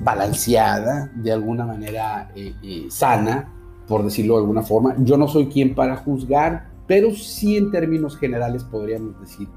balanceada, 0.00 1.10
de 1.14 1.32
alguna 1.32 1.66
manera 1.66 2.30
eh, 2.34 2.54
eh, 2.62 2.86
sana, 2.88 3.52
por 3.86 4.04
decirlo 4.04 4.34
de 4.34 4.40
alguna 4.40 4.62
forma. 4.62 4.94
Yo 4.98 5.16
no 5.16 5.28
soy 5.28 5.46
quien 5.46 5.74
para 5.74 5.96
juzgar, 5.96 6.70
pero 6.86 7.12
sí 7.12 7.56
en 7.56 7.70
términos 7.70 8.16
generales 8.16 8.64
podríamos 8.64 9.18
decir 9.20 9.48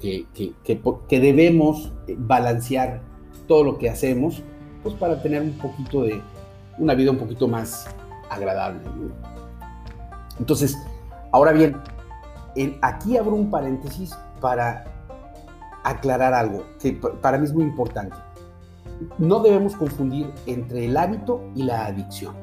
que, 0.00 0.26
que, 0.34 1.20
debemos 1.20 1.92
balancear 2.18 3.02
todo 3.46 3.64
lo 3.64 3.78
que 3.78 3.90
hacemos, 3.90 4.42
pues 4.82 4.94
para 4.94 5.22
tener 5.22 5.42
un 5.42 5.58
poquito 5.58 6.04
de, 6.04 6.20
una 6.78 6.94
vida 6.94 7.10
un 7.10 7.18
poquito 7.18 7.48
más 7.48 7.86
agradable. 8.30 8.80
Entonces, 10.38 10.76
Ahora 11.32 11.52
bien, 11.52 11.76
aquí 12.82 13.16
abro 13.16 13.36
un 13.36 13.50
paréntesis 13.50 14.16
para 14.40 14.84
aclarar 15.84 16.34
algo 16.34 16.64
que 16.80 16.92
para 16.92 17.38
mí 17.38 17.44
es 17.44 17.54
muy 17.54 17.64
importante. 17.64 18.16
No 19.18 19.40
debemos 19.40 19.76
confundir 19.76 20.30
entre 20.46 20.86
el 20.86 20.96
hábito 20.96 21.40
y 21.54 21.62
la 21.62 21.86
adicción. 21.86 22.34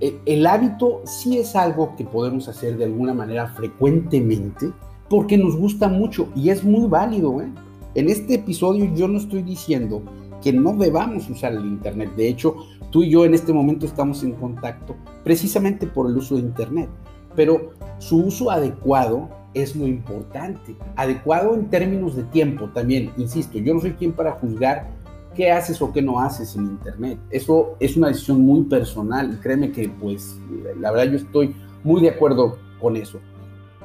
E, 0.00 0.18
el 0.26 0.46
hábito 0.46 1.02
sí 1.04 1.38
es 1.38 1.56
algo 1.56 1.94
que 1.96 2.04
podemos 2.04 2.48
hacer 2.48 2.76
de 2.76 2.84
alguna 2.84 3.14
manera 3.14 3.48
frecuentemente 3.48 4.72
porque 5.08 5.38
nos 5.38 5.56
gusta 5.56 5.88
mucho 5.88 6.28
y 6.34 6.50
es 6.50 6.64
muy 6.64 6.88
válido. 6.88 7.40
¿eh? 7.40 7.48
En 7.94 8.08
este 8.08 8.34
episodio 8.34 8.92
yo 8.94 9.08
no 9.08 9.18
estoy 9.18 9.42
diciendo 9.42 10.02
que 10.42 10.52
no 10.52 10.74
debamos 10.74 11.28
usar 11.30 11.52
el 11.52 11.64
Internet. 11.64 12.14
De 12.16 12.28
hecho, 12.28 12.56
tú 12.90 13.02
y 13.02 13.10
yo 13.10 13.24
en 13.24 13.34
este 13.34 13.52
momento 13.52 13.86
estamos 13.86 14.22
en 14.22 14.32
contacto 14.32 14.96
precisamente 15.24 15.86
por 15.86 16.10
el 16.10 16.16
uso 16.16 16.36
de 16.36 16.42
Internet. 16.42 16.88
Pero 17.34 17.72
su 17.98 18.18
uso 18.24 18.50
adecuado 18.50 19.28
es 19.54 19.74
lo 19.76 19.86
importante. 19.86 20.76
Adecuado 20.96 21.54
en 21.54 21.68
términos 21.68 22.16
de 22.16 22.24
tiempo 22.24 22.68
también, 22.70 23.12
insisto, 23.16 23.58
yo 23.58 23.74
no 23.74 23.80
soy 23.80 23.92
quien 23.92 24.12
para 24.12 24.32
juzgar 24.32 24.95
qué 25.36 25.52
haces 25.52 25.80
o 25.82 25.92
qué 25.92 26.02
no 26.02 26.18
haces 26.18 26.56
en 26.56 26.64
Internet. 26.64 27.18
Eso 27.30 27.76
es 27.78 27.96
una 27.96 28.08
decisión 28.08 28.40
muy 28.40 28.64
personal 28.64 29.34
y 29.34 29.36
créeme 29.36 29.70
que 29.70 29.88
pues 29.88 30.40
la 30.80 30.90
verdad 30.90 31.12
yo 31.12 31.18
estoy 31.18 31.54
muy 31.84 32.00
de 32.00 32.10
acuerdo 32.10 32.58
con 32.80 32.96
eso, 32.96 33.20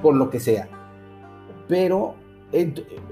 con 0.01 0.17
lo 0.17 0.29
que 0.29 0.39
sea. 0.39 0.67
Pero 1.67 2.15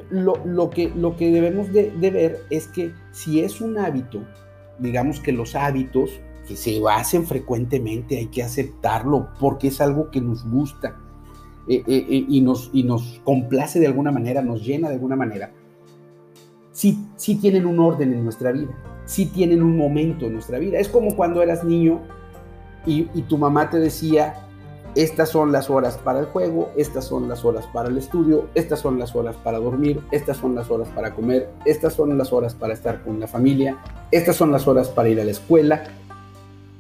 lo, 0.10 0.70
que, 0.70 0.92
lo 0.96 1.16
que 1.16 1.32
debemos 1.32 1.72
de, 1.72 1.92
ver 2.00 2.46
es 2.50 2.68
que 2.68 2.94
si 3.12 3.42
es 3.42 3.62
un 3.62 3.78
hábito, 3.78 4.22
digamos 4.80 5.20
que 5.20 5.32
los 5.32 5.56
hábitos 5.56 6.10
que 6.48 6.56
se 6.56 6.82
hacen 6.90 7.26
frecuentemente 7.26 8.18
hay 8.18 8.28
que 8.28 8.42
aceptarlo 8.42 9.30
porque 9.40 9.68
es 9.68 9.80
algo 9.82 10.10
que 10.10 10.20
nos 10.20 10.50
gusta 10.50 10.98
eh, 11.68 11.84
eh, 11.86 12.06
eh, 12.10 12.26
y, 12.28 12.42
nos, 12.42 12.72
y 12.74 12.84
nos 12.84 13.22
complace 13.24 13.80
de 13.80 13.86
alguna 13.86 14.12
manera, 14.12 14.42
nos 14.42 14.66
llena 14.66 14.90
de 14.90 14.96
alguna 14.96 15.16
manera, 15.16 15.54
sí, 17.16 17.36
tienen 17.36 17.66
un 17.66 17.80
orden 17.80 18.14
en 18.14 18.24
nuestra 18.24 18.52
vida, 18.52 18.72
sí 19.06 19.26
tienen 19.26 19.62
un 19.62 19.78
momento 19.78 20.26
en 20.26 20.34
nuestra 20.34 20.60
vida. 20.60 20.80
Es 20.80 20.88
como 20.88 21.16
cuando 21.16 21.42
eras 21.42 21.64
niño 21.64 22.00
y 22.86 23.22
tu 23.24 23.38
mamá 23.38 23.70
te 23.70 23.78
decía, 23.78 24.34
estas 24.96 25.30
son 25.30 25.52
las 25.52 25.70
horas 25.70 25.98
para 25.98 26.20
el 26.20 26.26
juego, 26.26 26.72
estas 26.76 27.06
son 27.06 27.30
las 27.30 27.46
horas 27.46 27.66
para 27.68 27.90
el 27.90 27.98
estudio, 27.98 28.48
estas 28.56 28.80
son 28.80 28.98
las 28.98 29.16
horas 29.16 29.36
para 29.36 29.60
dormir, 29.60 30.02
estas 30.12 30.38
son 30.38 30.56
las 30.56 30.72
horas 30.72 30.90
para 30.90 31.14
comer, 31.14 31.50
estas 31.66 31.94
son 31.94 32.18
las 32.18 32.34
horas 32.34 32.56
para 32.56 32.74
estar 32.74 33.04
con 33.04 33.20
la 33.20 33.28
familia, 33.28 33.78
estas 34.12 34.36
son 34.36 34.52
las 34.52 34.68
horas 34.68 34.90
para 34.90 35.10
ir 35.10 35.22
a 35.22 35.24
la 35.24 35.32
escuela. 35.32 35.84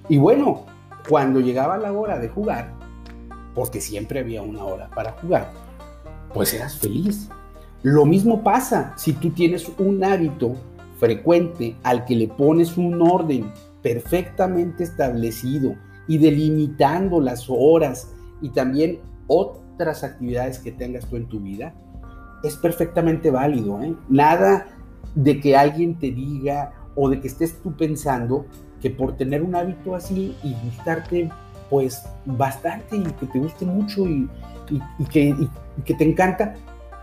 Y 0.08 0.18
bueno, 0.18 0.66
cuando 1.08 1.40
llegaba 1.40 1.78
la 1.78 1.92
hora 1.92 2.18
de 2.18 2.30
jugar, 2.30 2.74
porque 3.54 3.80
siempre 3.80 4.22
había 4.22 4.42
una 4.42 4.64
hora 4.64 4.90
para 4.90 5.12
jugar, 5.12 5.52
pues 6.34 6.54
eras 6.54 6.78
feliz. 6.78 7.30
Lo 7.82 8.06
mismo 8.06 8.44
pasa 8.44 8.94
si 8.98 9.14
tú 9.14 9.30
tienes 9.32 9.72
un 9.78 10.04
hábito 10.04 10.56
frecuente 10.98 11.76
al 11.84 12.06
que 12.06 12.16
le 12.16 12.28
pones 12.28 12.78
un 12.78 13.02
orden 13.02 13.52
perfectamente 13.82 14.84
establecido 14.84 15.76
y 16.08 16.18
delimitando 16.18 17.22
las 17.22 17.46
horas 17.50 18.12
y 18.42 18.50
también 18.50 19.00
otras 19.28 20.04
actividades 20.04 20.60
que 20.60 20.72
tengas 20.72 21.06
tú 21.06 21.16
en 21.16 21.28
tu 21.28 21.40
vida, 21.40 21.74
es 22.44 22.58
perfectamente 22.58 23.32
válido. 23.32 23.82
¿eh? 23.82 23.96
Nada 24.10 24.68
de 25.16 25.40
que 25.40 25.56
alguien 25.56 25.98
te 25.98 26.12
diga 26.12 26.74
o 26.96 27.10
de 27.10 27.22
que 27.22 27.28
estés 27.28 27.62
tú 27.62 27.76
pensando 27.76 28.46
que 28.82 28.90
por 28.90 29.16
tener 29.16 29.42
un 29.44 29.56
hábito 29.56 29.96
así 29.96 30.36
y 30.44 30.54
gustarte 30.66 31.30
pues 31.70 32.04
bastante 32.26 32.98
y 32.98 33.04
que 33.04 33.26
te 33.28 33.40
guste 33.40 33.66
mucho 33.66 34.06
y, 34.08 34.28
que, 35.12 35.36
que, 35.86 35.94
te 35.94 36.04
encanta, 36.04 36.56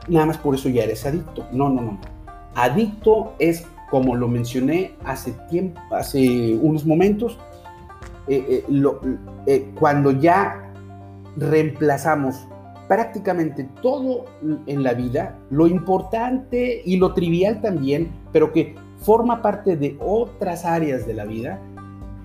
nada 0.09 0.27
más 0.27 0.39
por 0.39 0.55
eso 0.55 0.69
ya 0.69 0.85
eres 0.85 1.05
adicto. 1.07 1.47
No, 1.53 1.69
no, 1.69 1.83
no. 1.83 1.99
Adicto 2.55 3.35
es, 3.39 3.67
como 3.91 4.15
lo 4.15 4.29
mencioné 4.29 4.93
hace 5.05 5.33
tiempo, 5.51 5.81
hace 5.91 6.59
unos 6.61 6.87
momentos, 6.87 7.39
eh, 8.29 8.65
eh, 8.69 8.99
eh, 9.47 9.71
cuando 9.79 10.11
ya 10.11 10.73
reemplazamos 11.37 12.47
prácticamente 12.89 13.69
todo 13.83 14.25
en 14.67 14.83
la 14.83 14.95
vida, 14.95 15.39
lo 15.51 15.67
importante 15.67 16.83
y 16.85 16.97
lo 16.97 17.15
trivial 17.15 17.61
también, 17.61 18.11
pero 18.33 18.53
que 18.53 18.75
forma 18.99 19.43
parte 19.43 19.77
de 19.77 19.97
otras 20.01 20.65
áreas 20.65 21.07
de 21.07 21.15
la 21.15 21.25
vida, 21.25 21.61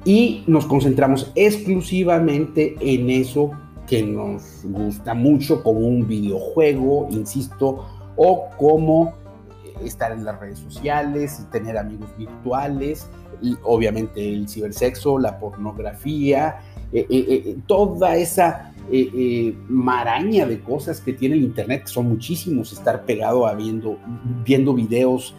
y 0.06 0.44
nos 0.48 0.66
concentramos 0.66 1.32
exclusivamente 1.36 2.76
en 2.80 3.10
eso 3.10 3.52
que 3.88 4.04
nos 4.04 4.62
gusta 4.64 5.14
mucho, 5.14 5.64
como 5.64 5.80
un 5.80 6.08
videojuego, 6.08 7.08
insisto, 7.12 7.86
o 8.16 8.50
como 8.58 9.14
estar 9.84 10.12
en 10.12 10.24
las 10.24 10.40
redes 10.40 10.60
sociales 10.60 11.46
tener 11.52 11.78
amigos 11.78 12.10
virtuales, 12.18 13.10
obviamente 13.64 14.34
el 14.34 14.48
cibersexo, 14.48 15.18
la 15.18 15.40
pornografía, 15.40 16.60
eh, 16.94 17.08
eh, 17.10 17.26
eh, 17.30 17.58
toda 17.68 18.16
esa 18.16 18.68
maraña 19.70 20.46
de 20.46 20.60
cosas 20.60 21.00
que 21.00 21.14
tiene 21.14 21.36
el 21.36 21.44
Internet, 21.44 21.84
que 21.84 21.90
son 21.90 22.10
muchísimos, 22.10 22.74
estar 22.74 23.06
pegado 23.06 23.48
a 23.48 23.54
viendo, 23.54 23.98
viendo 24.44 24.74
videos 24.74 25.34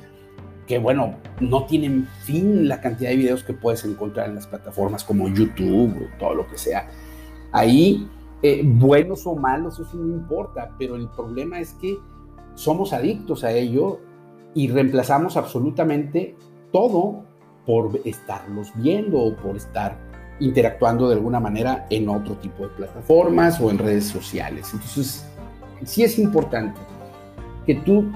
que 0.67 0.79
bueno, 0.79 1.17
no 1.41 1.67
tienen 1.67 2.09
fin 2.25 2.69
la 2.69 2.81
cantidad 2.81 3.11
de 3.11 3.17
videos 3.17 3.43
que 3.43 3.53
puedes 3.53 3.85
encontrar 3.85 4.29
en 4.29 4.37
las 4.37 4.47
plataformas 4.47 5.05
como 5.05 5.29
YouTube 5.29 5.95
o 5.97 6.19
todo 6.19 6.35
lo 6.35 6.49
que 6.49 6.57
sea. 6.57 6.89
Ahí, 7.51 8.09
eh, 8.43 8.63
buenos 8.65 9.27
o 9.27 9.37
malos, 9.37 9.79
eso 9.79 9.97
no 9.97 10.15
importa, 10.15 10.75
pero 10.79 10.97
el 10.97 11.09
problema 11.09 11.61
es 11.61 11.75
que 11.75 11.99
somos 12.55 12.93
adictos 12.93 13.45
a 13.45 13.53
ello 13.53 14.01
y 14.55 14.69
reemplazamos 14.69 15.37
absolutamente 15.37 16.37
todo 16.73 17.25
por 17.67 18.01
estarlos 18.05 18.73
viendo 18.75 19.21
o 19.21 19.37
por 19.37 19.57
estar 19.57 19.97
interactuando 20.41 21.09
de 21.09 21.15
alguna 21.15 21.39
manera 21.39 21.87
en 21.91 22.09
otro 22.09 22.35
tipo 22.37 22.65
de 22.65 22.71
plataformas 22.71 23.61
o 23.61 23.71
en 23.71 23.79
redes 23.79 24.07
sociales. 24.07 24.71
Entonces, 24.73 25.25
sí 25.85 26.03
es 26.03 26.19
importante 26.19 26.81
que 27.65 27.77
tú 27.77 28.11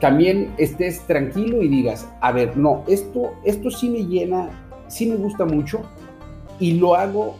también 0.00 0.54
estés 0.56 1.06
tranquilo 1.06 1.62
y 1.62 1.68
digas, 1.68 2.08
a 2.20 2.32
ver, 2.32 2.56
no, 2.56 2.84
esto, 2.88 3.34
esto 3.44 3.70
sí 3.70 3.90
me 3.90 4.06
llena, 4.06 4.48
sí 4.88 5.06
me 5.06 5.16
gusta 5.16 5.44
mucho 5.44 5.82
y 6.58 6.74
lo 6.74 6.94
hago 6.94 7.36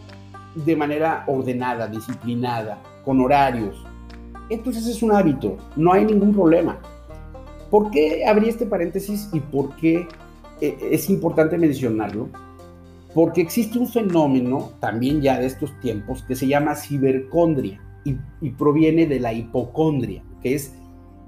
de 0.55 0.75
manera 0.75 1.23
ordenada, 1.27 1.87
disciplinada, 1.87 2.81
con 3.03 3.19
horarios. 3.19 3.83
Entonces 4.49 4.87
es 4.87 5.01
un 5.01 5.11
hábito, 5.11 5.57
no 5.75 5.93
hay 5.93 6.05
ningún 6.05 6.33
problema. 6.33 6.77
¿Por 7.69 7.89
qué 7.89 8.25
abrí 8.25 8.49
este 8.49 8.65
paréntesis 8.65 9.29
y 9.33 9.39
por 9.39 9.75
qué 9.77 10.07
eh, 10.61 10.77
es 10.91 11.09
importante 11.09 11.57
mencionarlo? 11.57 12.29
Porque 13.13 13.41
existe 13.41 13.79
un 13.79 13.87
fenómeno 13.87 14.71
también 14.79 15.21
ya 15.21 15.39
de 15.39 15.45
estos 15.45 15.79
tiempos 15.79 16.23
que 16.23 16.35
se 16.35 16.47
llama 16.47 16.75
cibercondria 16.75 17.81
y, 18.03 18.49
proviene 18.51 19.05
de 19.05 19.19
la 19.19 19.33
hipocondria, 19.33 20.23
que 20.41 20.55
es 20.55 20.73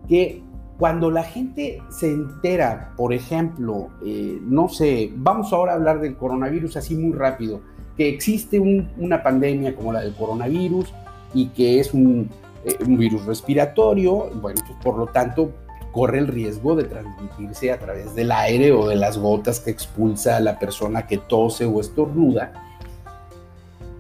que 0.08 0.44
cuando 0.78 1.10
la 1.10 1.24
gente 1.24 1.82
se 1.90 2.12
entera, 2.12 2.94
por 2.98 3.14
ejemplo, 3.14 3.90
eh, 4.06 4.40
no 4.42 4.68
sé, 4.68 5.12
vamos 5.16 5.54
ahora 5.54 5.72
a 5.72 5.76
hablar 5.76 6.02
del 6.02 6.18
coronavirus 6.18 6.78
así 6.78 6.96
muy 6.96 7.14
rápido, 7.14 7.62
que 7.98 8.10
existe 8.10 8.60
una 8.60 9.24
pandemia 9.24 9.76
como 9.76 9.94
la 9.94 10.02
del 10.02 10.14
coronavirus 10.14 10.94
y 11.34 11.48
que 11.48 11.80
es 11.80 11.94
un, 11.94 12.30
eh, 12.66 12.76
virus 12.86 13.26
respiratorio, 13.26 14.30
bueno, 14.42 14.62
pues 14.66 14.78
por 14.84 14.98
lo 14.98 15.08
tanto 15.08 15.52
corre 15.92 16.20
el 16.20 16.28
riesgo 16.28 16.76
de 16.76 16.84
transmitirse 16.84 17.72
a 17.72 17.80
través 17.80 18.14
del 18.16 18.32
aire 18.32 18.74
o 18.74 18.88
de 18.88 18.98
las 18.98 19.18
gotas 19.18 19.62
que 19.62 19.72
expulsa 19.72 20.40
la 20.42 20.60
persona 20.60 21.08
que 21.08 21.18
tose 21.18 21.66
o 21.66 21.80
estornuda. 21.80 22.52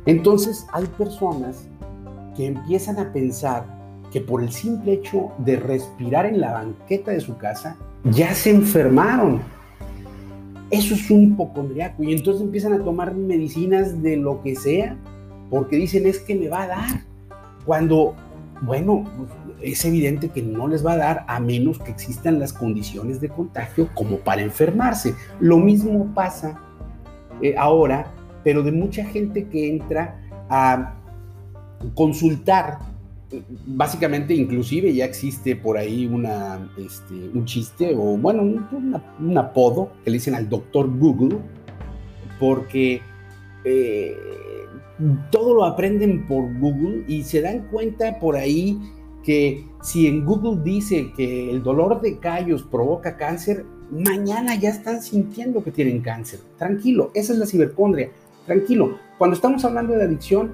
Entonces 0.05 0.67
hay 0.73 0.85
personas 0.85 1.67
que 2.35 2.47
empiezan 2.47 2.99
a 2.99 3.13
pensar 3.13 3.65
que 4.11 4.19
por 4.19 4.43
el 4.43 4.51
simple 4.51 4.93
hecho 4.93 5.31
de 5.37 5.55
respirar 5.55 6.25
en 6.25 6.41
la 6.41 6.51
banqueta 6.51 7.11
de 7.11 7.21
su 7.21 7.37
casa 7.37 7.77
ya 8.03 8.33
se 8.33 8.51
enfermaron. 8.51 9.41
Eso 10.71 10.95
es 10.95 11.09
un 11.11 11.23
hipocondriaco 11.23 12.03
y 12.03 12.13
entonces 12.13 12.41
empiezan 12.41 12.73
a 12.73 12.83
tomar 12.83 13.13
medicinas 13.13 14.01
de 14.01 14.17
lo 14.17 14.41
que 14.41 14.55
sea 14.55 14.97
porque 15.49 15.75
dicen 15.75 16.07
es 16.07 16.19
que 16.19 16.35
me 16.35 16.49
va 16.49 16.63
a 16.63 16.67
dar. 16.67 17.01
Cuando, 17.65 18.15
bueno, 18.61 19.03
es 19.61 19.85
evidente 19.85 20.29
que 20.29 20.41
no 20.41 20.67
les 20.67 20.85
va 20.85 20.93
a 20.93 20.97
dar 20.97 21.25
a 21.27 21.39
menos 21.39 21.79
que 21.79 21.91
existan 21.91 22.39
las 22.39 22.53
condiciones 22.53 23.21
de 23.21 23.29
contagio 23.29 23.89
como 23.93 24.17
para 24.17 24.41
enfermarse. 24.41 25.15
Lo 25.39 25.57
mismo 25.57 26.13
pasa 26.13 26.59
eh, 27.41 27.55
ahora, 27.57 28.11
pero 28.43 28.63
de 28.63 28.71
mucha 28.71 29.05
gente 29.05 29.47
que 29.47 29.69
entra 29.69 30.19
a 30.49 30.95
consultar 31.93 32.79
básicamente 33.65 34.33
inclusive 34.33 34.93
ya 34.93 35.05
existe 35.05 35.55
por 35.55 35.77
ahí 35.77 36.05
una, 36.05 36.71
este, 36.77 37.13
un 37.33 37.45
chiste 37.45 37.93
o 37.95 38.17
bueno, 38.17 38.41
un, 38.41 39.37
apodo 39.37 39.91
que 40.03 40.11
le 40.11 40.17
dicen 40.17 40.35
al 40.35 40.49
doctor 40.49 40.89
Google 40.97 41.37
porque 42.39 43.01
eh, 43.63 44.15
todo 45.31 45.53
lo 45.53 45.65
aprenden 45.65 46.25
por 46.27 46.57
Google 46.59 47.03
y 47.07 47.23
se 47.23 47.41
dan 47.41 47.67
cuenta 47.71 48.19
por 48.19 48.35
ahí 48.35 48.79
que 49.23 49.65
si 49.81 50.07
en 50.07 50.23
Google 50.23 50.61
dice 50.63 51.11
que 51.17 51.49
el 51.49 51.63
dolor 51.63 52.01
de 52.01 52.19
callos 52.19 52.63
provoca 52.63 53.17
cáncer, 53.17 53.65
mañana 53.91 54.55
ya 54.55 54.69
están 54.69 55.01
sintiendo 55.01 55.63
que 55.63 55.71
tienen 55.71 56.01
cáncer. 56.01 56.39
Tranquilo, 56.57 57.11
esa 57.13 57.33
es 57.33 57.39
la 57.39 57.45
cibercondria. 57.45 58.11
Tranquilo. 58.45 58.99
Cuando 59.17 59.35
estamos 59.35 59.65
hablando 59.65 59.93
de 59.93 60.03
adicción, 60.03 60.53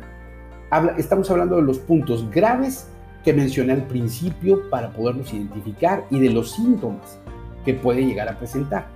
estamos 0.98 1.30
hablando 1.30 1.58
de 1.58 1.64
los 1.64 1.80
puntos 1.80 2.30
graves 2.32 2.88
que 3.24 3.34
mencioné 3.34 3.74
al 3.74 3.88
principio 3.88 4.70
para 4.70 4.92
poderlos 4.92 5.34
identificar 5.34 6.06
y 6.10 6.20
de 6.20 6.30
los 6.30 6.52
síntomas 6.52 7.20
que 7.66 7.74
puede 7.74 8.06
llegar 8.06 8.30
a 8.30 8.38
presentar. 8.38 8.88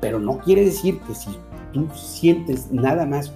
Pero 0.00 0.18
no 0.18 0.38
quiere 0.38 0.64
decir 0.64 0.98
que 1.00 1.14
si 1.14 1.30
tú 1.72 1.88
sientes 1.94 2.70
nada 2.72 3.06
más 3.06 3.32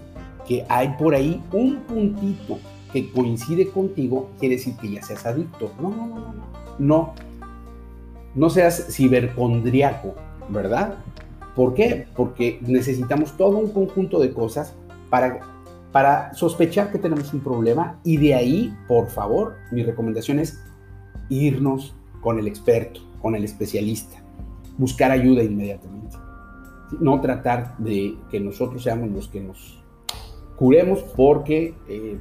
que 0.46 0.64
hay 0.68 0.88
por 0.98 1.14
ahí 1.14 1.42
un 1.52 1.76
puntito 1.80 2.58
que 2.92 3.10
coincide 3.12 3.68
contigo, 3.68 4.30
quiere 4.38 4.56
decir 4.56 4.74
que 4.76 4.90
ya 4.90 5.02
seas 5.02 5.24
adicto. 5.26 5.72
No, 5.80 5.90
no, 5.90 6.06
no, 6.06 6.16
no. 6.16 6.34
No, 6.78 7.14
no 8.34 8.50
seas 8.50 8.86
cibercondriaco, 8.90 10.14
¿verdad? 10.48 10.94
¿Por 11.54 11.74
qué? 11.74 12.06
Porque 12.16 12.58
necesitamos 12.62 13.36
todo 13.36 13.58
un 13.58 13.70
conjunto 13.70 14.18
de 14.18 14.32
cosas 14.32 14.74
para, 15.10 15.40
para 15.92 16.32
sospechar 16.34 16.92
que 16.92 16.98
tenemos 16.98 17.32
un 17.32 17.40
problema 17.40 17.98
y 18.04 18.16
de 18.16 18.34
ahí, 18.34 18.76
por 18.86 19.08
favor, 19.08 19.56
mi 19.72 19.82
recomendación 19.82 20.38
es 20.38 20.62
irnos 21.28 21.94
con 22.20 22.38
el 22.38 22.46
experto, 22.46 23.00
con 23.20 23.34
el 23.34 23.44
especialista, 23.44 24.18
buscar 24.78 25.10
ayuda 25.10 25.42
inmediatamente. 25.42 26.16
No 27.00 27.20
tratar 27.20 27.76
de 27.78 28.16
que 28.30 28.40
nosotros 28.40 28.82
seamos 28.82 29.10
los 29.10 29.28
que 29.28 29.40
nos 29.40 29.82
curemos 30.56 31.00
porque 31.16 31.74
eh, 31.88 32.18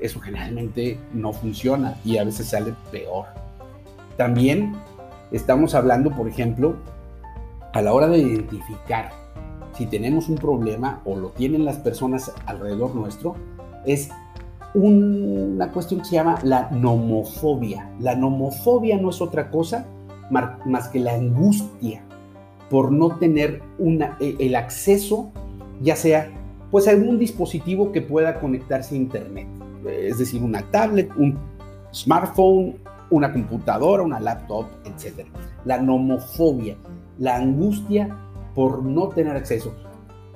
eso 0.00 0.20
generalmente 0.20 0.98
no 1.12 1.32
funciona 1.32 1.96
y 2.04 2.18
a 2.18 2.24
veces 2.24 2.48
sale 2.48 2.74
peor. 2.90 3.26
También 4.16 4.74
estamos 5.32 5.74
hablando, 5.74 6.10
por 6.10 6.28
ejemplo, 6.28 6.76
a 7.72 7.82
la 7.82 7.92
hora 7.92 8.08
de 8.08 8.18
identificar 8.18 9.19
si 9.74 9.86
tenemos 9.86 10.28
un 10.28 10.36
problema 10.36 11.00
o 11.04 11.16
lo 11.16 11.28
tienen 11.30 11.64
las 11.64 11.78
personas 11.78 12.32
alrededor 12.46 12.94
nuestro, 12.94 13.36
es 13.86 14.10
una 14.74 15.70
cuestión 15.72 16.00
que 16.00 16.06
se 16.06 16.16
llama 16.16 16.38
la 16.42 16.70
nomofobia. 16.70 17.90
La 17.98 18.14
nomofobia 18.14 18.98
no 18.98 19.10
es 19.10 19.20
otra 19.20 19.50
cosa 19.50 19.86
más 20.30 20.88
que 20.88 21.00
la 21.00 21.14
angustia 21.14 22.02
por 22.68 22.92
no 22.92 23.16
tener 23.16 23.62
una, 23.78 24.16
e, 24.20 24.36
el 24.38 24.54
acceso, 24.54 25.32
ya 25.80 25.96
sea 25.96 26.30
pues 26.70 26.86
algún 26.86 27.18
dispositivo 27.18 27.90
que 27.90 28.00
pueda 28.00 28.38
conectarse 28.38 28.94
a 28.94 28.98
internet 28.98 29.48
es 29.86 30.18
decir, 30.18 30.42
una 30.42 30.62
tablet, 30.70 31.10
un 31.16 31.38
smartphone, 31.92 32.76
una 33.10 33.32
computadora, 33.32 34.02
una 34.02 34.20
laptop, 34.20 34.66
etc. 34.84 35.26
La 35.64 35.78
nomofobia, 35.78 36.76
la 37.18 37.36
angustia 37.36 38.16
por 38.54 38.82
no 38.82 39.08
tener 39.08 39.36
acceso. 39.36 39.74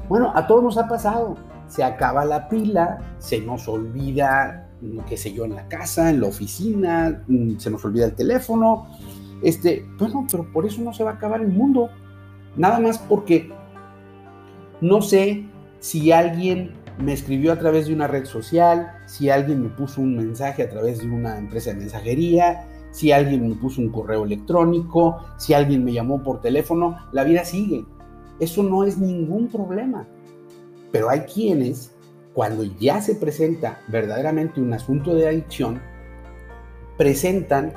Bueno, 0.08 0.32
a 0.34 0.46
todos 0.46 0.62
nos 0.62 0.78
ha 0.78 0.88
pasado. 0.88 1.36
Se 1.66 1.82
acaba 1.82 2.24
la 2.24 2.48
pila, 2.48 3.16
se 3.18 3.40
nos 3.40 3.68
olvida, 3.68 4.68
qué 5.08 5.16
sé 5.16 5.32
yo, 5.32 5.44
en 5.44 5.54
la 5.54 5.66
casa, 5.68 6.10
en 6.10 6.20
la 6.20 6.28
oficina, 6.28 7.24
mm, 7.26 7.56
se 7.58 7.70
nos 7.70 7.84
olvida 7.84 8.06
el 8.06 8.14
teléfono. 8.14 8.86
Este, 9.42 9.86
bueno, 9.98 10.26
pero 10.30 10.50
por 10.52 10.66
eso 10.66 10.82
no 10.82 10.92
se 10.92 11.04
va 11.04 11.12
a 11.12 11.14
acabar 11.14 11.40
el 11.40 11.48
mundo. 11.48 11.88
Nada 12.56 12.78
más 12.78 12.98
porque 12.98 13.52
no 14.80 15.02
sé 15.02 15.46
si 15.80 16.12
alguien 16.12 16.72
me 16.98 17.12
escribió 17.12 17.52
a 17.52 17.58
través 17.58 17.86
de 17.86 17.94
una 17.94 18.06
red 18.06 18.24
social, 18.24 18.92
si 19.06 19.30
alguien 19.30 19.62
me 19.62 19.68
puso 19.68 20.00
un 20.00 20.16
mensaje 20.16 20.62
a 20.62 20.70
través 20.70 21.00
de 21.00 21.08
una 21.08 21.38
empresa 21.38 21.70
de 21.70 21.76
mensajería, 21.76 22.68
si 22.90 23.10
alguien 23.10 23.48
me 23.48 23.54
puso 23.56 23.80
un 23.80 23.90
correo 23.90 24.24
electrónico, 24.24 25.20
si 25.36 25.52
alguien 25.52 25.84
me 25.84 25.92
llamó 25.92 26.22
por 26.22 26.40
teléfono, 26.40 26.96
la 27.12 27.24
vida 27.24 27.44
sigue. 27.44 27.84
Eso 28.40 28.62
no 28.62 28.84
es 28.84 28.98
ningún 28.98 29.48
problema. 29.48 30.06
Pero 30.92 31.10
hay 31.10 31.20
quienes, 31.20 31.92
cuando 32.32 32.64
ya 32.64 33.00
se 33.00 33.14
presenta 33.14 33.80
verdaderamente 33.88 34.60
un 34.60 34.72
asunto 34.72 35.14
de 35.14 35.28
adicción, 35.28 35.80
presentan 36.96 37.72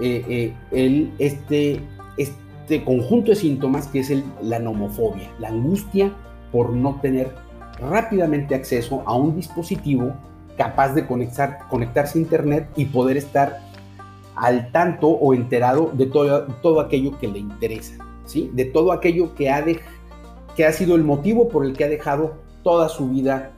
eh, 0.00 0.24
eh, 0.28 0.54
el, 0.70 1.12
este, 1.18 1.80
este 2.16 2.84
conjunto 2.84 3.30
de 3.30 3.36
síntomas 3.36 3.86
que 3.88 4.00
es 4.00 4.12
la 4.42 4.58
nomofobia, 4.58 5.30
la 5.38 5.48
angustia 5.48 6.12
por 6.52 6.70
no 6.70 7.00
tener 7.00 7.32
rápidamente 7.80 8.54
acceso 8.54 9.02
a 9.06 9.14
un 9.14 9.36
dispositivo 9.36 10.14
capaz 10.56 10.92
de 10.92 11.06
conectar, 11.06 11.60
conectarse 11.68 12.18
a 12.18 12.22
Internet 12.22 12.68
y 12.76 12.86
poder 12.86 13.16
estar 13.16 13.60
al 14.34 14.70
tanto 14.72 15.08
o 15.08 15.34
enterado 15.34 15.90
de 15.94 16.06
todo, 16.06 16.46
todo 16.62 16.80
aquello 16.80 17.18
que 17.18 17.28
le 17.28 17.38
interesa, 17.38 18.04
¿sí? 18.24 18.50
de 18.52 18.64
todo 18.66 18.92
aquello 18.92 19.34
que 19.34 19.50
ha, 19.50 19.64
que 20.58 20.66
ha 20.66 20.72
sido 20.72 20.96
el 20.96 21.04
motivo 21.04 21.48
por 21.48 21.64
el 21.64 21.76
que 21.76 21.84
ha 21.84 21.88
dejado 21.88 22.34
toda 22.64 22.88
su 22.88 23.08
vida 23.08 23.52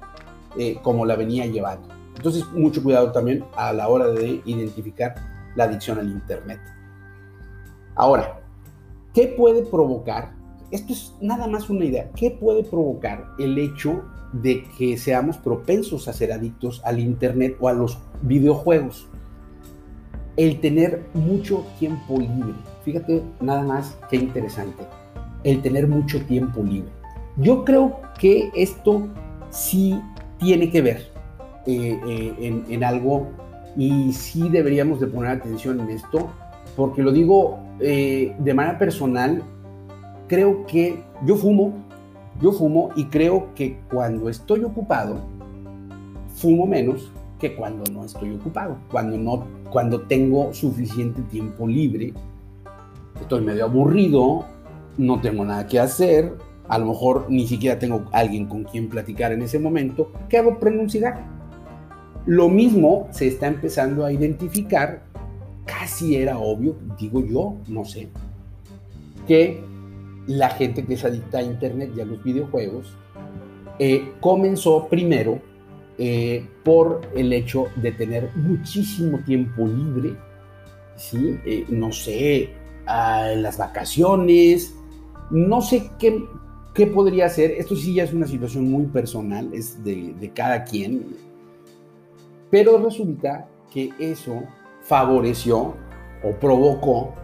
eh, 0.58 0.76
como 0.82 1.06
la 1.06 1.16
venía 1.16 1.46
llevando. 1.46 1.88
Entonces, 2.14 2.44
mucho 2.52 2.82
cuidado 2.82 3.10
también 3.10 3.42
a 3.56 3.72
la 3.72 3.88
hora 3.88 4.08
de 4.08 4.42
identificar 4.44 5.14
la 5.56 5.64
adicción 5.64 5.98
al 5.98 6.10
Internet. 6.10 6.60
Ahora, 7.94 8.42
¿qué 9.14 9.28
puede 9.28 9.62
provocar 9.62 10.34
esto 10.70 10.92
es 10.92 11.14
nada 11.22 11.46
más 11.48 11.70
una 11.70 11.86
idea. 11.86 12.10
¿Qué 12.14 12.30
puede 12.30 12.64
provocar 12.64 13.28
el 13.38 13.58
hecho 13.58 14.04
de 14.34 14.62
que 14.78 14.98
seamos 14.98 15.38
propensos 15.38 16.06
a 16.06 16.12
ser 16.12 16.32
adictos 16.32 16.82
al 16.84 17.00
Internet 17.00 17.56
o 17.60 17.68
a 17.68 17.72
los 17.72 17.98
videojuegos? 18.20 19.08
El 20.36 20.60
tener 20.60 21.06
mucho 21.14 21.64
tiempo 21.78 22.20
libre. 22.20 22.54
Fíjate 22.84 23.22
nada 23.40 23.62
más 23.62 23.98
qué 24.10 24.16
interesante. 24.16 24.99
El 25.44 25.62
tener 25.62 25.88
mucho 25.88 26.20
tiempo 26.26 26.62
libre. 26.62 26.90
Yo 27.36 27.64
creo 27.64 28.00
que 28.18 28.50
esto 28.54 29.08
sí 29.50 30.00
tiene 30.38 30.70
que 30.70 30.82
ver 30.82 31.10
eh, 31.66 31.98
eh, 32.06 32.64
en, 32.68 32.84
algo 32.84 33.28
y 33.76 34.12
sí 34.12 34.48
deberíamos 34.48 35.00
de 35.00 35.06
poner 35.06 35.32
atención 35.32 35.80
en 35.80 35.90
esto 35.90 36.30
porque 36.76 37.02
lo 37.02 37.12
digo 37.12 37.58
eh, 37.80 38.34
de 38.38 38.54
manera 38.54 38.78
personal 38.78 39.42
creo 40.30 40.64
que 40.64 41.02
yo 41.26 41.36
fumo, 41.36 41.74
yo 42.40 42.52
fumo 42.52 42.90
y 42.94 43.06
creo 43.06 43.48
que 43.54 43.80
cuando 43.90 44.28
estoy 44.28 44.62
ocupado, 44.64 45.18
fumo 46.34 46.66
menos 46.66 47.10
que 47.40 47.56
cuando 47.56 47.82
no 47.92 48.04
estoy 48.04 48.34
ocupado, 48.34 48.76
cuando, 48.90 49.18
no, 49.18 49.44
cuando 49.70 50.02
tengo 50.02 50.54
suficiente 50.54 51.20
tiempo 51.22 51.66
libre, 51.66 52.14
estoy 53.20 53.40
medio 53.40 53.64
aburrido, 53.64 54.44
no 55.00 55.20
tengo 55.20 55.44
nada 55.44 55.66
que 55.66 55.78
hacer, 55.78 56.34
a 56.68 56.78
lo 56.78 56.86
mejor 56.86 57.26
ni 57.28 57.46
siquiera 57.46 57.78
tengo 57.78 58.04
alguien 58.12 58.46
con 58.46 58.64
quien 58.64 58.88
platicar 58.88 59.32
en 59.32 59.42
ese 59.42 59.58
momento, 59.58 60.12
¿qué 60.28 60.38
hago? 60.38 60.58
Prendo. 60.58 60.84
Lo 62.26 62.48
mismo 62.48 63.08
se 63.10 63.26
está 63.28 63.46
empezando 63.46 64.04
a 64.04 64.12
identificar, 64.12 65.02
casi 65.64 66.16
era 66.16 66.38
obvio, 66.38 66.76
digo 66.98 67.24
yo, 67.24 67.56
no 67.66 67.84
sé, 67.84 68.08
que 69.26 69.64
la 70.26 70.50
gente 70.50 70.84
que 70.84 70.94
es 70.94 71.04
adicta 71.04 71.38
a 71.38 71.42
Internet 71.42 71.92
y 71.96 72.00
a 72.02 72.04
los 72.04 72.22
videojuegos 72.22 72.94
eh, 73.78 74.12
comenzó 74.20 74.86
primero 74.88 75.40
eh, 75.96 76.46
por 76.62 77.00
el 77.16 77.32
hecho 77.32 77.68
de 77.76 77.92
tener 77.92 78.30
muchísimo 78.36 79.18
tiempo 79.20 79.66
libre, 79.66 80.14
¿sí? 80.96 81.38
Eh, 81.46 81.64
no 81.70 81.90
sé, 81.90 82.50
en 82.86 83.42
las 83.42 83.56
vacaciones, 83.56 84.74
no 85.30 85.60
sé 85.60 85.90
qué, 85.98 86.24
qué 86.74 86.86
podría 86.86 87.28
ser, 87.28 87.52
esto 87.52 87.76
sí 87.76 87.94
ya 87.94 88.04
es 88.04 88.12
una 88.12 88.26
situación 88.26 88.70
muy 88.70 88.86
personal, 88.86 89.52
es 89.52 89.82
de, 89.84 90.14
de 90.18 90.30
cada 90.30 90.64
quien, 90.64 91.16
pero 92.50 92.82
resulta 92.82 93.48
que 93.72 93.90
eso 93.98 94.42
favoreció 94.82 95.74
o 96.22 96.32
provocó 96.40 97.14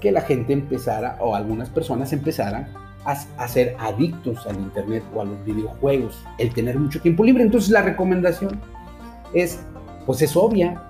que 0.00 0.12
la 0.12 0.20
gente 0.20 0.52
empezara 0.52 1.16
o 1.20 1.34
algunas 1.34 1.70
personas 1.70 2.12
empezaran 2.12 2.68
a, 3.04 3.48
ser 3.48 3.76
adictos 3.78 4.46
al 4.46 4.56
Internet 4.56 5.02
o 5.14 5.20
a 5.20 5.24
los 5.24 5.44
videojuegos, 5.44 6.22
el 6.38 6.52
tener 6.52 6.78
mucho 6.78 7.00
tiempo 7.00 7.24
libre. 7.24 7.42
Entonces 7.42 7.70
la 7.70 7.82
recomendación 7.82 8.60
es, 9.32 9.60
pues 10.06 10.22
es 10.22 10.36
obvia, 10.36 10.83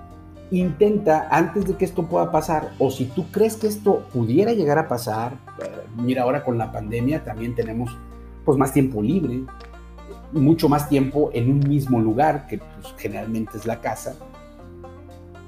intenta 0.51 1.27
antes 1.29 1.65
de 1.65 1.75
que 1.75 1.85
esto 1.85 2.07
pueda 2.07 2.31
pasar, 2.31 2.71
o 2.79 2.91
si 2.91 3.05
tú 3.05 3.25
crees 3.31 3.55
que 3.57 3.67
esto 3.67 4.05
pudiera 4.13 4.53
llegar 4.53 4.77
a 4.77 4.87
pasar, 4.87 5.33
eh, 5.61 5.69
mira 5.97 6.23
ahora 6.23 6.43
con 6.43 6.57
la 6.57 6.71
pandemia 6.71 7.23
también 7.23 7.55
tenemos 7.55 7.97
pues 8.43 8.57
más 8.57 8.71
tiempo 8.71 9.01
libre, 9.01 9.43
mucho 10.31 10.69
más 10.69 10.87
tiempo 10.87 11.31
en 11.33 11.49
un 11.49 11.59
mismo 11.59 11.99
lugar, 11.99 12.47
que 12.47 12.59
pues, 12.59 12.93
generalmente 12.97 13.57
es 13.57 13.65
la 13.65 13.81
casa. 13.81 14.15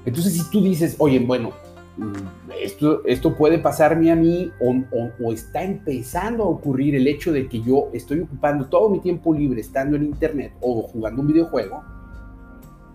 Entonces 0.04 0.34
si 0.34 0.50
tú 0.50 0.62
dices, 0.62 0.96
oye, 0.98 1.20
bueno, 1.20 1.52
mm, 1.96 2.50
esto, 2.60 3.04
esto 3.04 3.36
puede 3.36 3.58
pasarme 3.58 4.10
a 4.10 4.16
mí 4.16 4.50
o, 4.60 5.32
está 5.32 5.62
empezando 5.62 6.44
a 6.44 6.46
ocurrir 6.46 6.94
el 6.94 7.06
hecho 7.06 7.32
de 7.32 7.48
que 7.48 7.60
yo 7.60 7.88
estoy 7.92 8.20
ocupando 8.20 8.66
todo 8.66 8.88
mi 8.88 9.00
tiempo 9.00 9.32
libre 9.34 9.60
estando 9.60 9.96
en 9.96 10.04
internet 10.04 10.52
o 10.60 10.82
jugando 10.82 11.22
un 11.22 11.28
videojuego. 11.28 11.82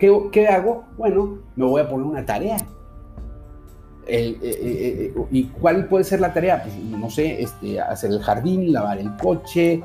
¿Qué, 0.03 0.11
qué 0.33 0.47
hago? 0.49 0.83
Bueno, 0.97 1.37
me 1.55 1.63
voy 1.63 1.79
a 1.79 1.87
poner 1.87 2.05
una 2.05 2.25
tarea. 2.25 2.57
Eh, 4.05 4.37
eh, 4.41 5.13
eh, 5.15 5.15
¿Y 5.31 5.45
cuál 5.45 5.87
puede 5.87 6.03
ser 6.03 6.19
la 6.19 6.33
tarea? 6.33 6.61
Pues 6.61 6.75
no 6.75 7.09
sé, 7.09 7.41
este, 7.41 7.79
hacer 7.79 8.11
el 8.11 8.21
jardín, 8.21 8.73
lavar 8.73 8.97
el 8.97 9.15
coche, 9.15 9.81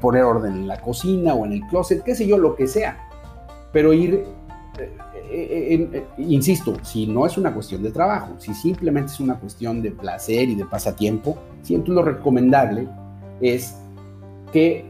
poner 0.00 0.22
orden 0.22 0.52
en 0.52 0.68
la 0.68 0.80
cocina 0.80 1.34
o 1.34 1.44
en 1.44 1.54
el 1.54 1.60
closet, 1.62 2.04
qué 2.04 2.14
sé 2.14 2.24
yo, 2.24 2.38
lo 2.38 2.54
que 2.54 2.68
sea. 2.68 3.08
Pero 3.72 3.92
ir 3.92 4.26
insisto, 6.18 6.76
si 6.82 7.08
no 7.08 7.26
es 7.26 7.36
una 7.36 7.52
cuestión 7.52 7.82
de 7.82 7.90
trabajo, 7.90 8.36
si 8.38 8.54
simplemente 8.54 9.10
es 9.10 9.18
una 9.18 9.40
cuestión 9.40 9.82
de 9.82 9.90
placer 9.90 10.50
y 10.50 10.54
de 10.54 10.66
pasatiempo, 10.66 11.36
siempre 11.62 11.92
lo 11.92 12.02
recomendable 12.02 12.86
es 13.40 13.74
que 14.52 14.86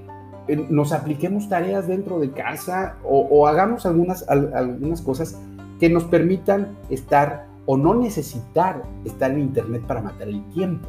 nos 0.56 0.92
apliquemos 0.92 1.48
tareas 1.48 1.86
dentro 1.86 2.18
de 2.18 2.30
casa 2.30 2.96
o, 3.04 3.46
hagamos 3.46 3.86
algunas, 3.86 4.28
algunas 4.28 5.02
cosas 5.02 5.38
que 5.78 5.88
nos 5.88 6.04
permitan 6.04 6.76
estar 6.90 7.46
o 7.66 7.76
no 7.76 7.94
necesitar 7.94 8.82
estar 9.04 9.30
en 9.30 9.40
Internet 9.40 9.82
para 9.86 10.00
matar 10.00 10.28
el 10.28 10.42
tiempo. 10.50 10.88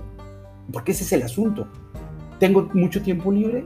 Porque 0.72 0.92
ese 0.92 1.04
es 1.04 1.12
el 1.14 1.24
asunto. 1.24 1.68
¿Tengo 2.40 2.70
mucho 2.74 3.02
tiempo 3.02 3.32
libre? 3.32 3.66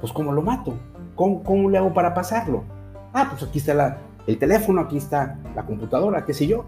Pues 0.00 0.12
¿cómo 0.12 0.32
lo 0.32 0.42
mato? 0.42 0.74
¿Cómo, 1.16 1.42
cómo 1.42 1.68
le 1.68 1.78
hago 1.78 1.92
para 1.92 2.14
pasarlo? 2.14 2.62
Ah, 3.12 3.26
pues 3.30 3.42
aquí 3.42 3.58
está 3.58 3.98
el 4.26 4.38
teléfono, 4.38 4.80
aquí 4.82 4.96
está 4.96 5.38
la 5.56 5.66
computadora, 5.66 6.24
qué 6.24 6.32
sé 6.32 6.46
yo. 6.46 6.66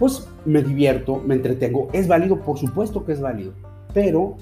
Pues 0.00 0.28
me 0.44 0.60
divierto, 0.60 1.22
me 1.24 1.36
entretengo. 1.36 1.88
¿Es 1.92 2.08
válido? 2.08 2.40
Por 2.40 2.58
supuesto 2.58 3.04
que 3.04 3.12
es 3.12 3.20
válido. 3.20 3.52
Pero 3.92 4.36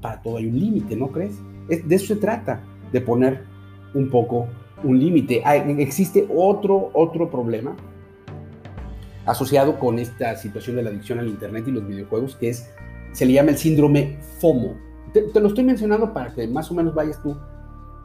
para 0.00 0.20
todo 0.20 0.38
hay 0.38 0.46
un 0.46 0.58
límite, 0.58 0.96
¿no 0.96 1.08
crees? 1.08 1.38
De 1.68 1.94
eso 1.94 2.06
se 2.14 2.16
trata, 2.16 2.60
de 2.90 3.00
poner 3.00 3.44
un 3.94 4.08
poco 4.10 4.48
un 4.82 4.98
límite. 4.98 5.42
Existe 5.78 6.26
otro, 6.34 6.90
otro 6.92 7.30
problema 7.30 7.76
asociado 9.24 9.78
con 9.78 9.98
esta 9.98 10.36
situación 10.36 10.76
de 10.76 10.82
la 10.82 10.90
adicción 10.90 11.18
al 11.18 11.28
Internet 11.28 11.64
y 11.68 11.70
los 11.70 11.86
videojuegos, 11.86 12.36
que 12.36 12.48
es, 12.48 12.68
se 13.12 13.24
le 13.24 13.34
llama 13.34 13.50
el 13.50 13.58
síndrome 13.58 14.18
FOMO. 14.40 14.74
te 15.12 15.40
lo 15.40 15.48
estoy 15.48 15.64
mencionando 15.64 16.12
para 16.12 16.34
que 16.34 16.46
más 16.48 16.70
o 16.70 16.74
menos 16.74 16.94
vayas 16.94 17.22
tú 17.22 17.36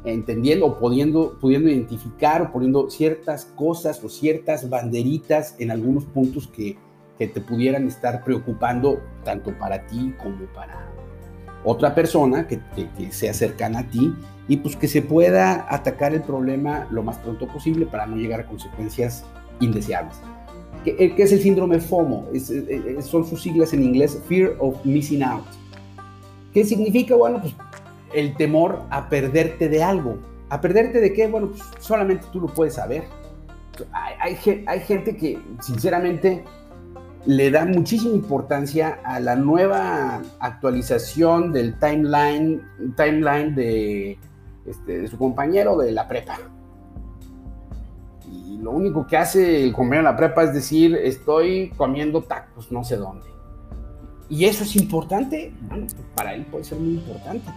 entendiendo 0.05 0.65
o 0.65 0.79
pudiendo, 0.79 1.37
pudiendo 1.39 1.69
identificar 1.69 2.41
o 2.41 2.51
poniendo 2.51 2.89
ciertas 2.89 3.45
cosas 3.45 4.03
o 4.03 4.09
ciertas 4.09 4.69
banderitas 4.69 5.55
en 5.59 5.71
algunos 5.71 6.05
puntos 6.05 6.47
que, 6.47 6.77
que 7.17 7.27
te 7.27 7.41
pudieran 7.41 7.87
estar 7.87 8.23
preocupando 8.23 9.01
tanto 9.23 9.57
para 9.57 9.85
ti 9.87 10.13
como 10.21 10.45
para 10.53 10.91
otra 11.67 11.93
persona 11.93 12.47
que, 12.47 12.61
que, 12.97 13.11
sea 13.11 13.33
cercana 13.33 13.79
a 13.79 13.83
ti 13.83 14.13
y 14.47 14.57
pues 14.57 14.77
que 14.77 14.87
se 14.87 15.01
pueda 15.01 15.67
atacar 15.69 16.13
el 16.13 16.21
problema 16.21 16.87
lo 16.91 17.03
más 17.03 17.17
pronto 17.17 17.45
posible 17.47 17.85
para 17.85 18.07
no 18.07 18.15
llegar 18.15 18.39
a 18.39 18.45
consecuencias 18.45 19.25
indeseables. 19.59 20.15
¿Qué, 20.85 20.91
eh, 20.91 21.13
es 21.17 21.31
el 21.33 21.41
síndrome 21.41 21.79
FOMO? 21.79 22.29
Es, 22.33 22.49
eh, 22.49 22.65
eh, 22.69 23.01
son 23.01 23.25
sus 23.25 23.41
siglas 23.41 23.73
en 23.73 23.83
inglés, 23.83 24.17
Fear 24.29 24.55
of 24.59 24.83
Missing 24.85 25.23
Out. 25.23 25.45
¿Qué 26.53 26.63
significa? 26.63 27.15
Bueno, 27.15 27.41
pues 27.41 27.53
el 28.13 28.37
temor 28.37 28.83
a 28.89 29.09
perderte 29.09 29.67
de 29.67 29.83
algo. 29.83 30.17
¿A 30.49 30.61
perderte 30.61 31.01
de 31.01 31.11
qué? 31.11 31.27
Bueno, 31.27 31.49
pues 31.49 31.61
solamente 31.79 32.27
tú 32.31 32.39
lo 32.39 32.47
puedes 32.47 32.75
saber. 32.75 33.03
Hay, 34.21 34.37
hay, 34.65 34.79
gente 34.79 35.17
que 35.17 35.37
sinceramente 35.59 36.45
le 37.27 37.51
da 37.51 37.65
muchísima 37.65 38.15
importancia 38.15 38.99
a 39.03 39.19
la 39.19 39.35
nueva 39.35 40.21
actualización 40.39 41.51
del 41.51 41.77
timeline, 41.77 42.61
timeline 42.95 43.53
de, 43.53 44.17
este, 44.65 45.01
de 45.01 45.07
su 45.09 45.17
compañero 45.17 45.77
de 45.77 45.91
la 45.91 46.07
prepa. 46.07 46.39
Y 48.31 48.57
lo 48.59 48.71
único 48.71 49.05
que 49.05 49.17
hace 49.17 49.61
el 49.61 49.73
compañero 49.73 50.07
de 50.07 50.13
la 50.13 50.17
prepa 50.17 50.43
es 50.43 50.53
decir, 50.53 50.95
estoy 50.95 51.73
comiendo 51.75 52.23
tacos, 52.23 52.71
no 52.71 52.85
sé 52.85 52.95
dónde. 52.95 53.25
Y 54.29 54.45
eso 54.45 54.63
es 54.63 54.77
importante, 54.77 55.53
bueno, 55.67 55.85
para 56.15 56.33
él 56.33 56.45
puede 56.45 56.63
ser 56.63 56.79
muy 56.79 56.93
importante. 56.93 57.51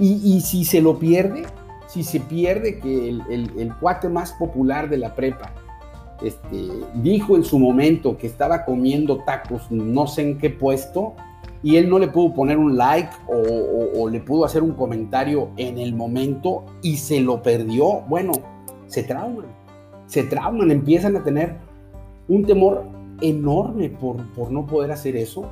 Y, 0.00 0.40
si 0.42 0.64
se 0.64 0.80
lo 0.80 0.98
pierde, 0.98 1.44
si 1.88 2.04
se 2.04 2.20
pierde 2.20 2.78
que 2.78 3.08
el, 3.08 3.74
cuate 3.80 4.08
más 4.08 4.32
popular 4.32 4.88
de 4.88 4.96
la 4.96 5.14
prepa 5.14 5.52
este, 6.22 6.68
dijo 6.94 7.36
en 7.36 7.44
su 7.44 7.58
momento 7.58 8.16
que 8.16 8.26
estaba 8.26 8.64
comiendo 8.64 9.18
tacos 9.18 9.70
no 9.70 10.06
sé 10.06 10.22
en 10.22 10.38
qué 10.38 10.50
puesto 10.50 11.14
y 11.62 11.76
él 11.76 11.88
no 11.88 11.98
le 11.98 12.08
pudo 12.08 12.34
poner 12.34 12.58
un 12.58 12.76
like 12.76 13.10
o, 13.26 14.08
le 14.08 14.20
pudo 14.20 14.44
hacer 14.44 14.62
un 14.62 14.72
comentario 14.72 15.50
en 15.56 15.78
el 15.78 15.94
momento 15.94 16.64
y 16.82 16.96
se 16.96 17.20
lo 17.20 17.42
perdió, 17.42 18.02
bueno, 18.08 18.32
se 18.86 19.02
trauman, 19.02 19.46
se 20.06 20.22
trauman, 20.22 20.70
empiezan 20.70 21.16
a 21.16 21.24
tener 21.24 21.56
un 22.28 22.44
temor 22.44 22.84
enorme 23.20 23.90
por, 23.90 24.24
por 24.34 24.52
no 24.52 24.66
poder 24.66 24.92
hacer 24.92 25.16
eso. 25.16 25.46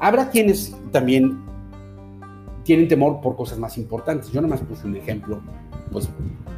Habrá 0.00 0.30
quienes 0.30 0.76
también 0.90 1.38
tienen 2.64 2.88
temor 2.88 3.20
por 3.20 3.36
cosas 3.36 3.58
más 3.58 3.78
importantes. 3.78 4.30
Yo 4.32 4.40
nomás 4.40 4.60
puse 4.60 4.86
un 4.86 4.96
ejemplo, 4.96 5.40
pues 5.90 6.08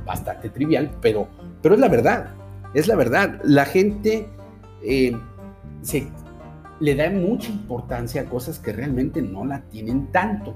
bastante 0.06 0.48
trivial, 0.50 0.90
pero, 1.00 1.28
pero 1.62 1.74
es 1.74 1.80
la 1.80 1.88
verdad, 1.88 2.34
es 2.74 2.88
la 2.88 2.96
verdad. 2.96 3.40
La 3.44 3.64
gente 3.64 4.26
eh, 4.82 5.16
se, 5.82 6.06
le 6.80 6.94
da 6.94 7.10
mucha 7.10 7.50
importancia 7.50 8.22
a 8.22 8.24
cosas 8.26 8.58
que 8.58 8.72
realmente 8.72 9.22
no 9.22 9.44
la 9.44 9.62
tienen 9.62 10.08
tanto. 10.12 10.54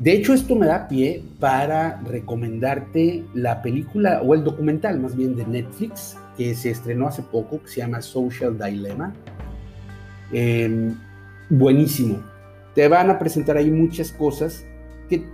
De 0.00 0.12
hecho, 0.12 0.34
esto 0.34 0.56
me 0.56 0.66
da 0.66 0.88
pie 0.88 1.22
para 1.38 2.00
recomendarte 2.02 3.24
la 3.32 3.62
película 3.62 4.20
o 4.22 4.34
el 4.34 4.42
documental 4.42 4.98
más 4.98 5.14
bien 5.14 5.36
de 5.36 5.46
Netflix 5.46 6.16
que 6.36 6.54
se 6.54 6.70
estrenó 6.70 7.06
hace 7.06 7.22
poco, 7.22 7.62
que 7.62 7.68
se 7.68 7.80
llama 7.80 8.02
Social 8.02 8.58
Dilemma. 8.58 9.14
Em, 10.32 10.96
buenísimo, 11.48 12.22
te 12.74 12.88
van 12.88 13.10
a 13.10 13.18
presentar 13.18 13.56
ahí 13.56 13.70
muchas 13.70 14.10
cosas 14.10 14.64
que, 15.08 15.32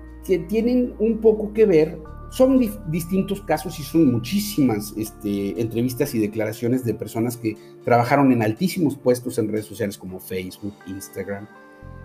tienen 0.49 0.95
un 1.01 1.19
poco 1.19 1.53
que 1.53 1.67
ver. 1.67 1.99
Son 2.31 2.61
distintos 2.87 3.41
casos 3.41 3.79
y 3.81 3.83
son 3.83 4.13
muchísimas 4.13 4.95
este, 4.97 5.61
entrevistas 5.61 6.15
y 6.15 6.21
declaraciones 6.21 6.85
de 6.85 6.95
personas 6.95 7.37
que 7.37 7.57
trabajaron 7.85 8.31
en 8.31 8.43
altísimos 8.43 8.97
puestos 8.97 9.39
en 9.39 9.49
redes 9.49 9.67
sociales 9.67 9.99
como 9.99 10.21
Facebook, 10.21 10.75
Instagram, 10.87 11.49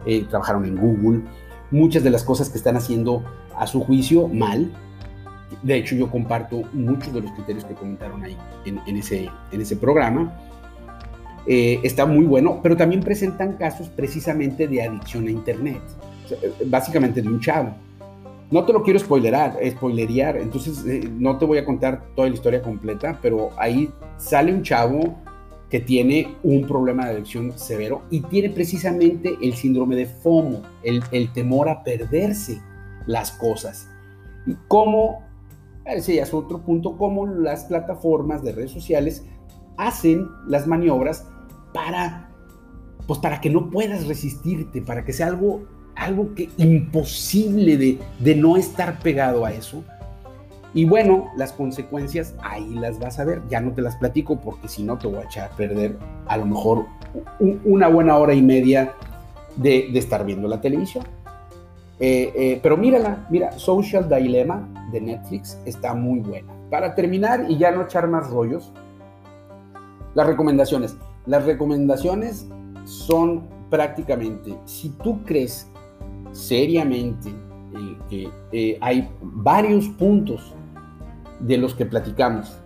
eh, 0.08 0.26
trabajaron 0.28 0.66
en 0.66 0.78
Google. 0.78 1.22
Muchas 1.70 2.04
de 2.04 2.10
las 2.10 2.24
cosas 2.24 2.50
que 2.50 2.58
están 2.58 2.76
haciendo 2.76 3.24
a 3.56 3.68
su 3.68 3.82
juicio 3.82 4.28
mal. 4.28 4.74
De 5.62 5.78
hecho, 5.78 5.96
yo 5.96 6.10
comparto 6.10 6.64
muchos 6.74 7.14
de 7.14 7.22
los 7.22 7.32
criterios 7.32 7.64
que 7.64 7.76
comentaron 7.76 8.24
ahí 8.24 8.36
en, 8.66 8.98
ese, 8.98 9.30
en 9.52 9.62
ese 9.62 9.76
programa 9.76 10.36
eh, 11.48 11.80
está 11.84 12.08
muy 12.08 12.26
bueno, 12.26 12.60
pero 12.64 12.76
también 12.76 13.02
presentan 13.02 13.54
casos 13.54 13.90
precisamente 13.90 14.68
de 14.68 14.82
adicción 14.82 15.28
a 15.28 15.32
Internet, 15.32 15.82
eh, 16.32 16.52
básicamente 16.66 17.22
de 17.22 17.28
un 17.28 17.40
chavo. 17.40 17.76
No 18.52 18.64
te 18.64 18.74
lo 18.74 18.84
quiero 18.84 19.00
spoilerar, 19.00 19.58
spoilerear, 19.72 20.38
entonces 20.38 20.86
eh, 20.86 21.10
no 21.12 21.38
te 21.38 21.46
voy 21.46 21.58
a 21.58 21.66
contar 21.66 22.06
toda 22.16 22.28
la 22.28 22.36
historia 22.36 22.62
completa, 22.62 23.18
pero 23.22 23.50
ahí 23.58 23.92
sale 24.18 24.54
un 24.54 24.62
chavo 24.62 25.16
que 25.70 25.80
tiene 25.80 26.36
un 26.44 26.68
problema 26.68 27.06
de 27.06 27.14
adicción 27.14 27.58
severo 27.58 28.04
y 28.12 28.22
tiene 28.22 28.52
precisamente 28.52 29.36
el 29.42 29.54
síndrome 29.54 29.96
de 29.96 30.06
FOMO, 30.06 30.62
el, 30.84 31.02
el 31.12 31.34
temor 31.34 31.70
a 31.70 31.84
perderse 31.84 32.62
las 33.08 33.32
cosas. 33.32 33.90
Y 34.46 34.56
cómo, 34.68 35.24
ese 35.86 36.16
ya 36.16 36.24
es 36.24 36.34
otro 36.34 36.62
punto, 36.62 36.98
cómo 36.98 37.26
las 37.26 37.66
plataformas 37.66 38.44
de 38.44 38.52
redes 38.52 38.72
sociales 38.72 39.26
hacen 39.78 40.28
las 40.48 40.68
maniobras 40.68 41.28
para, 41.74 42.30
pues 43.08 43.20
para 43.20 43.42
que 43.42 43.50
no 43.50 43.70
puedas 43.70 44.08
resistirte, 44.08 44.82
para 44.82 45.04
que 45.04 45.14
sea 45.14 45.28
algo, 45.28 45.64
algo 45.96 46.34
que 46.36 46.50
imposible 46.58 47.78
de, 47.78 48.00
de 48.20 48.36
no 48.36 48.58
estar 48.58 49.00
pegado 49.00 49.46
a 49.46 49.52
eso. 49.52 49.84
Y 50.74 50.84
bueno, 50.84 51.32
las 51.38 51.54
consecuencias 51.54 52.36
ahí 52.42 52.76
las 52.76 53.00
vas 53.00 53.20
a 53.20 53.24
ver. 53.24 53.42
Ya 53.50 53.62
no 53.62 53.72
te 53.72 53.82
las 53.82 53.96
platico 53.96 54.40
porque 54.40 54.68
si 54.68 54.84
no 54.84 54.98
te 54.98 55.08
voy 55.08 55.20
a 55.20 55.24
echar 55.24 55.52
a 55.52 55.56
perder 55.56 55.98
a 56.28 56.38
lo 56.38 56.46
mejor 56.46 56.86
una 57.64 57.88
buena 57.88 58.18
hora 58.18 58.34
y 58.34 58.42
media 58.42 58.94
de, 59.56 59.90
de 59.92 60.00
estar 60.00 60.26
viendo 60.26 60.48
la 60.50 60.60
televisión. 60.60 61.06
Eh, 62.00 62.34
eh, 62.36 62.60
pero 62.62 62.76
mírala, 62.76 63.26
mira, 63.30 63.54
Social 63.54 64.10
Dilemma 64.10 64.68
de 64.92 65.00
Netflix 65.00 65.58
está 65.66 65.94
muy 65.94 66.20
buena. 66.20 66.52
Para 66.70 66.94
terminar 66.94 67.46
y 67.48 67.58
ya 67.58 67.72
no 67.72 67.84
echar 67.84 68.08
más 68.08 68.30
rollos, 68.30 68.74
las 70.14 70.28
recomendaciones. 70.28 70.98
Las 71.26 71.46
recomendaciones 71.46 72.48
son 72.84 73.48
prácticamente, 73.70 74.58
si 74.66 74.90
tú 74.90 75.24
crees 75.24 75.68
seriamente 76.36 77.30
eh, 77.30 77.98
que 78.10 78.30
eh, 78.52 78.78
hay 78.82 79.10
varios 79.22 79.88
puntos 79.88 80.54
de 81.40 81.58
los 81.58 81.74
que 81.74 81.86
platicamos 81.86 82.62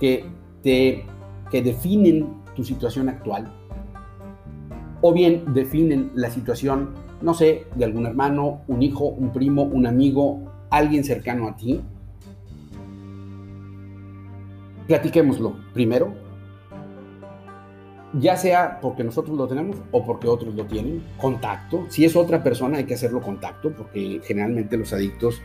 que, 0.00 0.24
te, 0.62 1.04
que 1.50 1.62
definen 1.62 2.42
tu 2.54 2.64
situación 2.64 3.08
actual, 3.08 3.52
o 5.02 5.12
bien 5.12 5.44
definen 5.54 6.10
la 6.14 6.30
situación, 6.30 6.94
no 7.22 7.32
sé, 7.32 7.66
de 7.76 7.84
algún 7.84 8.06
hermano, 8.06 8.62
un 8.66 8.82
hijo, 8.82 9.04
un 9.04 9.32
primo, 9.32 9.62
un 9.62 9.86
amigo, 9.86 10.40
alguien 10.70 11.04
cercano 11.04 11.48
a 11.48 11.56
ti. 11.56 11.80
Platiquémoslo 14.88 15.56
primero, 15.74 16.14
ya 18.18 18.36
sea 18.36 18.78
porque 18.80 19.04
nosotros 19.04 19.36
lo 19.36 19.46
tenemos 19.46 19.76
o 19.90 20.04
porque 20.04 20.28
otros 20.28 20.54
lo 20.54 20.64
tienen, 20.64 21.02
contacto. 21.18 21.86
Si 21.88 22.04
es 22.04 22.16
otra 22.16 22.42
persona 22.42 22.78
hay 22.78 22.84
que 22.84 22.94
hacerlo 22.94 23.20
contacto 23.20 23.72
porque 23.72 24.20
generalmente 24.24 24.76
los 24.76 24.92
adictos 24.92 25.40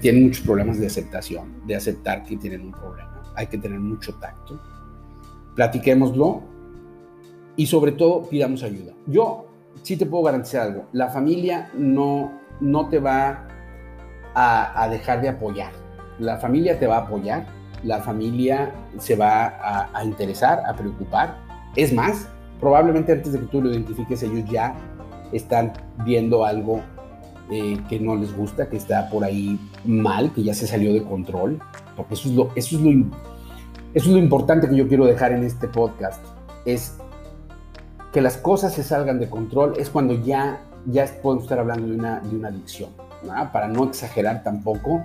tienen 0.00 0.24
muchos 0.24 0.44
problemas 0.44 0.78
de 0.78 0.86
aceptación, 0.86 1.66
de 1.66 1.76
aceptar 1.76 2.24
que 2.24 2.36
tienen 2.36 2.62
un 2.62 2.72
problema. 2.72 3.22
Hay 3.36 3.46
que 3.46 3.58
tener 3.58 3.78
mucho 3.78 4.14
tacto. 4.14 4.60
Platiquémoslo 5.54 6.42
y 7.56 7.66
sobre 7.66 7.92
todo 7.92 8.22
pidamos 8.22 8.62
ayuda. 8.62 8.92
Yo 9.06 9.46
sí 9.82 9.96
te 9.96 10.06
puedo 10.06 10.24
garantizar 10.24 10.62
algo, 10.62 10.86
la 10.92 11.08
familia 11.08 11.70
no, 11.74 12.40
no 12.60 12.88
te 12.88 12.98
va 12.98 13.46
a, 14.34 14.88
dejar 14.88 15.20
de 15.20 15.28
apoyar. 15.28 15.72
La 16.18 16.36
familia 16.38 16.78
te 16.78 16.86
va 16.86 16.98
a 16.98 17.00
apoyar, 17.00 17.46
la 17.82 18.00
familia 18.00 18.72
se 18.98 19.16
va 19.16 19.46
a, 19.46 19.90
a 19.92 20.04
interesar, 20.04 20.62
a 20.66 20.74
preocupar 20.74 21.47
es 21.78 21.92
más, 21.92 22.28
probablemente 22.60 23.12
antes 23.12 23.32
de 23.32 23.38
que 23.38 23.46
tú 23.46 23.62
lo 23.62 23.70
identifiques, 23.70 24.20
ellos 24.24 24.44
ya 24.50 24.74
están 25.32 25.72
viendo 26.04 26.44
algo 26.44 26.80
eh, 27.50 27.78
que 27.88 28.00
no 28.00 28.16
les 28.16 28.36
gusta, 28.36 28.68
que 28.68 28.76
está 28.76 29.08
por 29.08 29.22
ahí 29.22 29.60
mal, 29.84 30.32
que 30.32 30.42
ya 30.42 30.54
se 30.54 30.66
salió 30.66 30.92
de 30.92 31.04
control, 31.04 31.60
porque 31.96 32.14
eso 32.14 32.28
es 32.28 32.34
lo, 32.34 32.50
eso 32.56 32.76
es 32.76 32.82
lo, 32.82 32.90
eso 32.90 34.06
es 34.06 34.06
lo 34.08 34.18
importante 34.18 34.68
que 34.68 34.74
yo 34.74 34.88
quiero 34.88 35.06
dejar 35.06 35.30
en 35.30 35.44
este 35.44 35.68
podcast, 35.68 36.20
es 36.64 36.96
que 38.12 38.20
las 38.20 38.36
cosas 38.38 38.74
se 38.74 38.82
salgan 38.82 39.20
de 39.20 39.30
control, 39.30 39.74
es 39.78 39.88
cuando 39.88 40.20
ya, 40.24 40.60
ya 40.84 41.06
podemos 41.22 41.44
estar 41.44 41.60
hablando 41.60 41.86
de 41.86 41.94
una, 41.94 42.18
de 42.18 42.34
una 42.34 42.48
adicción, 42.48 42.90
para 43.52 43.68
no 43.68 43.84
exagerar 43.84 44.42
tampoco 44.42 45.04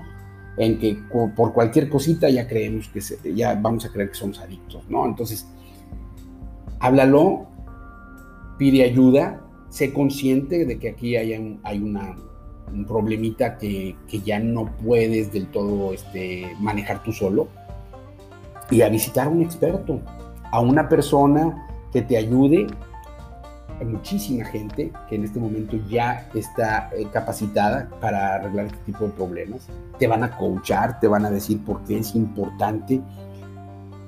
en 0.57 0.79
que 0.79 0.97
por 1.35 1.53
cualquier 1.53 1.87
cosita 1.87 2.29
ya 2.29 2.47
creemos 2.47 2.87
que 2.87 2.99
ya 3.35 3.53
vamos 3.53 3.85
a 3.85 3.89
creer 3.89 4.09
que 4.09 4.15
somos 4.15 4.39
adictos, 4.39 4.83
¿no? 4.89 5.05
Entonces, 5.05 5.47
háblalo, 6.83 7.45
pide 8.57 8.83
ayuda, 8.83 9.41
sé 9.69 9.93
consciente 9.93 10.65
de 10.65 10.77
que 10.79 10.89
aquí 10.89 11.15
hay 11.15 11.33
un, 11.33 11.61
hay 11.63 11.81
una, 11.81 12.17
un 12.71 12.85
problemita 12.85 13.57
que, 13.57 13.95
ya 14.25 14.37
no 14.39 14.65
puedes 14.83 15.31
del 15.31 15.47
todo 15.47 15.93
este, 15.93 16.53
manejar 16.59 17.01
tú 17.01 17.13
solo 17.13 17.47
y 18.69 18.81
a 18.81 18.89
visitar 18.89 19.27
a 19.27 19.29
un 19.29 19.41
experto, 19.41 20.01
a 20.51 20.59
una 20.59 20.89
persona 20.89 21.67
que 21.93 22.01
te 22.01 22.17
ayude. 22.17 22.67
Hay 23.79 23.85
muchísima 23.85 24.43
gente 24.43 24.91
que 25.07 25.15
en 25.15 25.23
este 25.23 25.39
momento 25.39 25.77
ya 25.87 26.29
está 26.35 26.89
eh, 26.97 27.07
capacitada 27.13 27.89
para 28.01 28.35
arreglar 28.35 28.65
este 28.65 28.79
tipo 28.85 29.05
de 29.05 29.11
problemas. 29.11 29.69
Te 29.99 30.07
van 30.07 30.23
a 30.23 30.35
coachar, 30.35 30.99
te 30.99 31.07
van 31.07 31.25
a 31.25 31.31
decir 31.31 31.63
por 31.63 31.81
qué 31.85 31.99
es 31.99 32.13
importante 32.13 32.99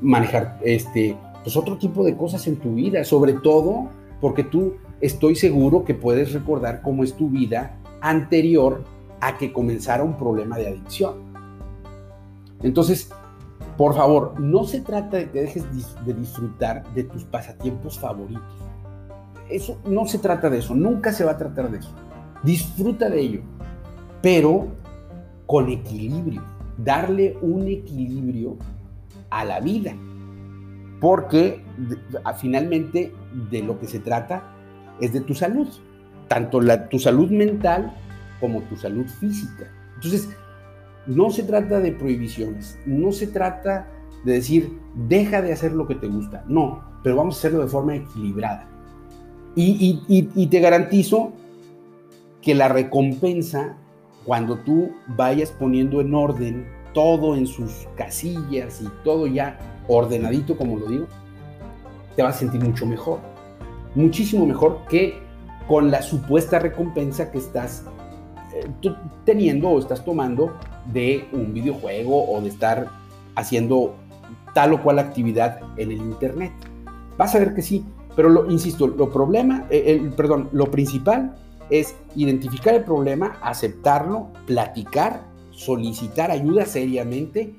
manejar 0.02 0.60
este, 0.62 1.16
pues 1.46 1.56
otro 1.56 1.78
tipo 1.78 2.04
de 2.04 2.18
cosas 2.18 2.48
en 2.48 2.56
tu 2.56 2.74
vida, 2.74 3.04
sobre 3.04 3.34
todo 3.34 3.90
porque 4.20 4.44
tú 4.44 4.78
estoy 5.00 5.36
seguro 5.36 5.86
que 5.86 5.94
puedes 5.94 6.34
recordar 6.34 6.82
cómo 6.82 7.04
es 7.04 7.14
tu 7.14 7.30
vida 7.30 7.78
anterior 8.02 8.84
a 9.22 9.38
que 9.38 9.54
comenzara 9.54 10.04
un 10.04 10.18
problema 10.18 10.58
de 10.58 10.70
adicción. 10.70 11.18
Entonces, 12.64 13.12
por 13.78 13.94
favor, 13.94 14.40
no 14.40 14.64
se 14.64 14.82
trata 14.82 15.18
de 15.18 15.30
que 15.30 15.42
dejes 15.42 15.66
de 16.04 16.14
disfrutar 16.16 16.84
de 16.96 17.04
tus 17.04 17.26
pasatiempos 17.26 18.00
favoritos. 18.00 18.42
Eso 19.48 19.78
no 19.86 20.08
se 20.08 20.18
trata 20.18 20.50
de 20.50 20.58
eso, 20.58 20.74
nunca 20.74 21.14
se 21.14 21.26
va 21.26 21.34
a 21.34 21.38
tratar 21.38 21.70
de 21.70 21.78
eso. 21.78 21.94
Disfruta 22.42 23.08
de 23.08 23.20
ello, 23.20 23.42
pero 24.20 24.66
con 25.46 25.70
equilibrio, 25.70 26.42
darle 26.76 27.38
un 27.44 27.68
equilibrio 27.68 28.58
a 29.30 29.46
la 29.46 29.60
vida 29.60 29.96
porque 31.06 31.62
finalmente 32.40 33.14
de 33.52 33.62
lo 33.62 33.80
que 33.80 33.86
se 33.86 34.00
trata 34.00 34.56
es 35.00 35.14
de 35.14 35.22
tu 35.22 35.36
salud, 35.36 35.68
tanto 36.28 36.60
la, 36.60 36.90
tu 36.90 36.98
salud 36.98 37.30
mental 37.30 37.96
como 38.40 38.64
tu 38.64 38.76
salud 38.76 39.06
física. 39.06 39.72
Entonces, 39.94 40.28
no 41.06 41.30
se 41.30 41.44
trata 41.44 41.80
de 41.80 41.92
prohibiciones, 41.92 42.80
no 42.88 43.12
se 43.12 43.28
trata 43.28 43.88
de 44.24 44.34
decir, 44.34 44.80
deja 44.96 45.44
de 45.44 45.54
hacer 45.54 45.74
lo 45.74 45.86
que 45.86 45.94
te 45.94 46.08
gusta, 46.08 46.44
no, 46.48 46.82
pero 47.04 47.18
vamos 47.18 47.36
a 47.36 47.38
hacerlo 47.38 47.62
de 47.62 47.68
forma 47.68 47.98
equilibrada. 47.98 48.68
Y, 49.56 50.02
y 50.08 50.48
te 50.48 50.60
garantizo 50.60 51.34
que 52.42 52.56
la 52.56 52.68
recompensa, 52.68 53.78
cuando 54.24 54.58
tú 54.58 54.90
vayas 55.10 55.52
poniendo 55.52 56.02
en 56.02 56.16
orden 56.16 56.66
todo 56.96 57.36
en 57.36 57.46
sus 57.46 57.88
casillas 57.96 58.82
y 58.82 58.88
todo 59.04 59.28
ya 59.28 59.60
ordenadito, 59.88 60.58
como 60.58 60.78
lo 60.78 60.88
digo, 60.88 61.08
te 62.16 62.24
vas 62.24 62.36
a 62.36 62.40
sentir 62.40 62.64
mucho 62.64 62.86
mejor. 62.86 63.20
Muchísimo 63.94 64.46
mejor 64.46 64.82
que 64.90 65.20
con 65.68 65.92
la 65.92 66.02
supuesta 66.02 66.60
recompensa 66.60 67.32
que 67.32 67.40
estás 67.40 67.84
eh, 68.54 68.70
teniendo 69.26 69.70
o 69.70 69.80
estás 69.80 70.04
tomando 70.04 70.54
de 70.92 71.28
un 71.32 71.54
videojuego 71.54 72.32
o 72.32 72.42
de 72.42 72.50
estar 72.50 72.90
haciendo 73.36 73.96
tal 74.54 74.74
o 74.74 74.84
cual 74.84 75.00
actividad 75.00 75.60
en 75.78 75.92
el 75.92 75.98
Internet. 75.98 76.52
Vas 77.18 77.36
a 77.36 77.40
ver 77.40 77.54
que 77.54 77.62
sí, 77.62 77.86
pero 78.16 78.30
lo, 78.30 78.50
insisto, 78.52 78.88
lo 78.88 79.10
problema, 79.10 79.66
eh, 79.70 80.12
perdón, 80.16 80.50
lo 80.52 80.70
principal 80.72 81.36
es 81.70 81.96
identificar 82.16 82.76
el 82.76 82.84
problema, 82.84 83.38
aceptarlo, 83.42 84.28
platicar, 84.46 85.26
solicitar 85.52 86.32
ayuda 86.32 86.66
seriamente 86.66 87.56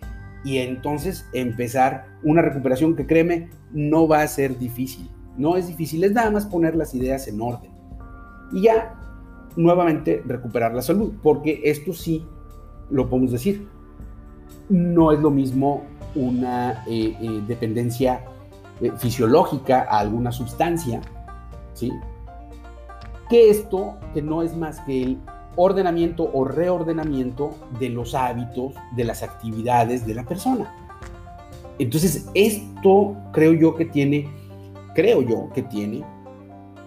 y 0.47 0.59
entonces 0.59 1.29
empezar 1.33 2.07
una 2.23 2.41
recuperación 2.41 2.95
que 2.95 3.05
créeme 3.05 3.51
no 3.73 4.07
va 4.07 4.23
a 4.23 4.29
ser 4.29 4.57
difícil. 4.57 5.11
No 5.37 5.57
es 5.57 5.67
difícil, 5.67 6.05
es 6.05 6.13
nada 6.13 6.31
más 6.31 6.47
poner 6.47 6.77
las 6.77 6.95
ideas 6.95 7.27
en 7.27 7.41
orden. 7.41 7.73
Y 8.53 8.63
ya 8.63 8.95
nuevamente 9.57 10.23
recuperar 10.25 10.73
la 10.73 10.83
salud, 10.83 11.15
porque 11.21 11.63
esto 11.65 11.93
sí 11.93 12.25
lo 12.91 13.11
podemos 13.11 13.33
decir. 13.33 13.67
No 14.69 15.11
es 15.11 15.19
lo 15.19 15.33
mismo 15.33 15.83
una 16.15 16.85
eh, 16.87 17.17
eh, 17.21 17.43
dependencia 17.49 18.25
eh, 18.81 18.93
fisiológica 18.99 19.89
a 19.91 19.99
alguna 19.99 20.31
sustancia, 20.31 21.01
¿sí? 21.75 21.91
Que 23.29 23.51
esto, 23.51 23.97
que 24.15 24.23
no 24.23 24.43
es 24.43 24.57
más 24.57 24.79
que 24.83 25.03
el 25.03 25.19
ordenamiento 25.57 26.31
o 26.33 26.45
reordenamiento 26.45 27.51
de 27.79 27.89
los 27.89 28.15
hábitos, 28.15 28.75
de 28.95 29.05
las 29.05 29.23
actividades 29.23 30.07
de 30.07 30.15
la 30.15 30.25
persona. 30.25 30.73
Entonces, 31.79 32.29
esto 32.35 33.17
creo 33.33 33.53
yo 33.53 33.75
que 33.75 33.85
tiene, 33.85 34.29
creo 34.95 35.23
yo 35.23 35.49
que 35.55 35.63
tiene 35.63 36.05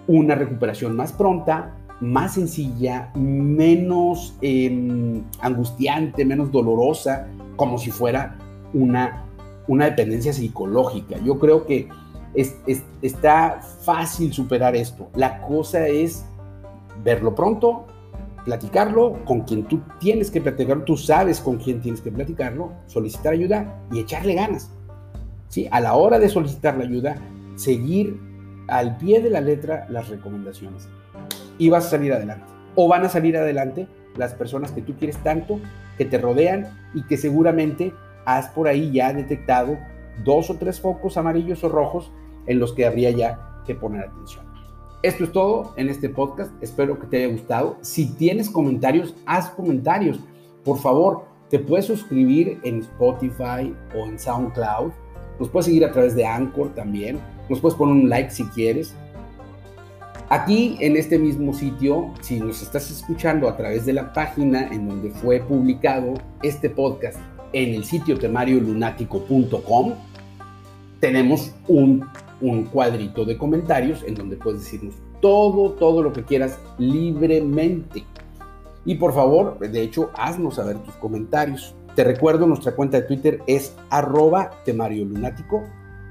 una 0.07 0.35
recuperación 0.35 0.95
más 0.95 1.11
pronta, 1.11 1.75
más 1.99 2.35
sencilla, 2.35 3.11
menos 3.15 4.35
em, 4.41 5.23
angustiante, 5.41 6.25
menos 6.25 6.51
dolorosa, 6.51 7.27
como 7.55 7.77
si 7.77 7.91
fuera 7.91 8.37
una, 8.73 9.25
una 9.67 9.85
dependencia 9.85 10.33
psicológica. 10.33 11.17
Yo 11.23 11.37
creo 11.37 11.65
que 11.65 11.89
está 13.01 13.59
fácil 13.83 14.33
superar 14.33 14.75
esto. 14.75 15.09
La 15.15 15.41
cosa 15.41 15.87
es 15.87 16.25
verlo 17.03 17.35
pronto, 17.35 17.85
platicarlo 18.49 19.23
con 19.25 19.41
quien 19.41 19.65
tú 19.65 19.79
tienes 19.99 20.31
que 20.31 20.41
platicarlo, 20.41 20.83
tú 20.83 20.97
sabes 20.97 21.39
con 21.39 21.57
quién 21.57 21.81
tienes 21.81 22.01
que 22.01 22.11
platicarlo, 22.11 22.73
solicitar 22.87 23.33
ayuda 23.33 23.79
y 23.91 23.99
echarle 23.99 24.33
ganas. 24.33 24.71
A 25.69 25.79
la 25.79 25.93
hora 25.93 26.17
de 26.17 26.29
solicitar 26.29 26.75
la 26.75 26.85
ayuda, 26.85 27.15
seguir 27.55 28.19
al 28.67 28.97
pie 28.97 29.21
de 29.21 29.29
la 29.29 29.39
letra 29.39 29.85
las 29.89 30.09
recomendaciones 30.09 30.89
y 31.59 31.69
vas 31.69 31.85
a 31.85 31.89
salir 31.91 32.11
adelante. 32.11 32.45
O 32.73 32.87
van 32.87 33.05
a 33.05 33.09
salir 33.09 33.37
adelante 33.37 33.87
las 34.17 34.33
personas 34.33 34.71
que 34.71 34.81
tú 34.81 34.95
quieres 34.95 35.17
tanto, 35.17 35.59
que 35.99 36.05
te 36.05 36.17
rodean 36.17 36.89
y 36.95 37.03
que 37.03 37.17
seguramente 37.17 37.93
has 38.25 38.47
por 38.47 38.67
ahí 38.67 38.91
ya 38.91 39.13
detectado 39.13 39.77
dos 40.23 40.49
o 40.49 40.55
tres 40.55 40.79
focos 40.79 41.17
amarillos 41.17 41.63
o 41.63 41.69
rojos 41.69 42.11
en 42.47 42.57
los 42.57 42.73
que 42.73 42.87
habría 42.87 43.11
ya 43.11 43.61
que 43.67 43.75
poner 43.75 44.05
atención. 44.05 44.48
Esto 45.01 45.23
es 45.23 45.31
todo 45.31 45.73
en 45.77 45.87
este 45.87 46.09
podcast. 46.09 46.51
Espero 46.61 46.99
que 46.99 47.07
te 47.07 47.23
haya 47.23 47.33
gustado. 47.33 47.77
Si 47.79 48.05
tienes 48.15 48.49
comentarios, 48.49 49.15
haz 49.25 49.49
comentarios. 49.51 50.19
Por 50.65 50.77
favor, 50.77 51.23
te 51.49 51.57
puedes 51.57 51.85
suscribir 51.85 52.59
en 52.63 52.79
Spotify 52.79 53.73
o 53.95 54.05
en 54.05 54.19
SoundCloud. 54.19 54.91
Nos 55.39 55.47
puedes 55.47 55.67
seguir 55.67 55.85
a 55.85 55.91
través 55.93 56.15
de 56.15 56.25
Anchor 56.25 56.75
también. 56.75 57.17
Nos 57.47 57.61
puedes 57.61 57.77
poner 57.77 57.95
un 57.95 58.09
like 58.09 58.29
si 58.29 58.43
quieres. 58.47 58.93
Aquí 60.27 60.75
en 60.81 60.97
este 60.97 61.17
mismo 61.17 61.53
sitio, 61.53 62.13
si 62.19 62.41
nos 62.41 62.61
estás 62.61 62.91
escuchando 62.91 63.47
a 63.47 63.55
través 63.55 63.85
de 63.85 63.93
la 63.93 64.11
página 64.11 64.67
en 64.67 64.89
donde 64.89 65.11
fue 65.11 65.39
publicado 65.39 66.15
este 66.43 66.69
podcast 66.69 67.17
en 67.53 67.73
el 67.73 67.85
sitio 67.85 68.19
temariolunático.com, 68.19 69.93
tenemos 70.99 71.55
un 71.69 72.05
un 72.41 72.65
cuadrito 72.65 73.25
de 73.25 73.37
comentarios 73.37 74.03
en 74.03 74.15
donde 74.15 74.37
puedes 74.37 74.61
decirnos 74.61 74.95
todo, 75.21 75.73
todo 75.73 76.01
lo 76.01 76.13
que 76.13 76.23
quieras 76.23 76.59
libremente. 76.77 78.05
Y 78.85 78.95
por 78.95 79.13
favor, 79.13 79.59
de 79.59 79.81
hecho, 79.81 80.09
haznos 80.13 80.55
saber 80.55 80.77
tus 80.77 80.95
comentarios. 80.95 81.75
Te 81.95 82.03
recuerdo, 82.03 82.47
nuestra 82.47 82.75
cuenta 82.75 82.97
de 82.97 83.07
Twitter 83.07 83.41
es 83.45 83.75
arroba 83.89 84.51
temario 84.63 85.05
lunático. 85.05 85.63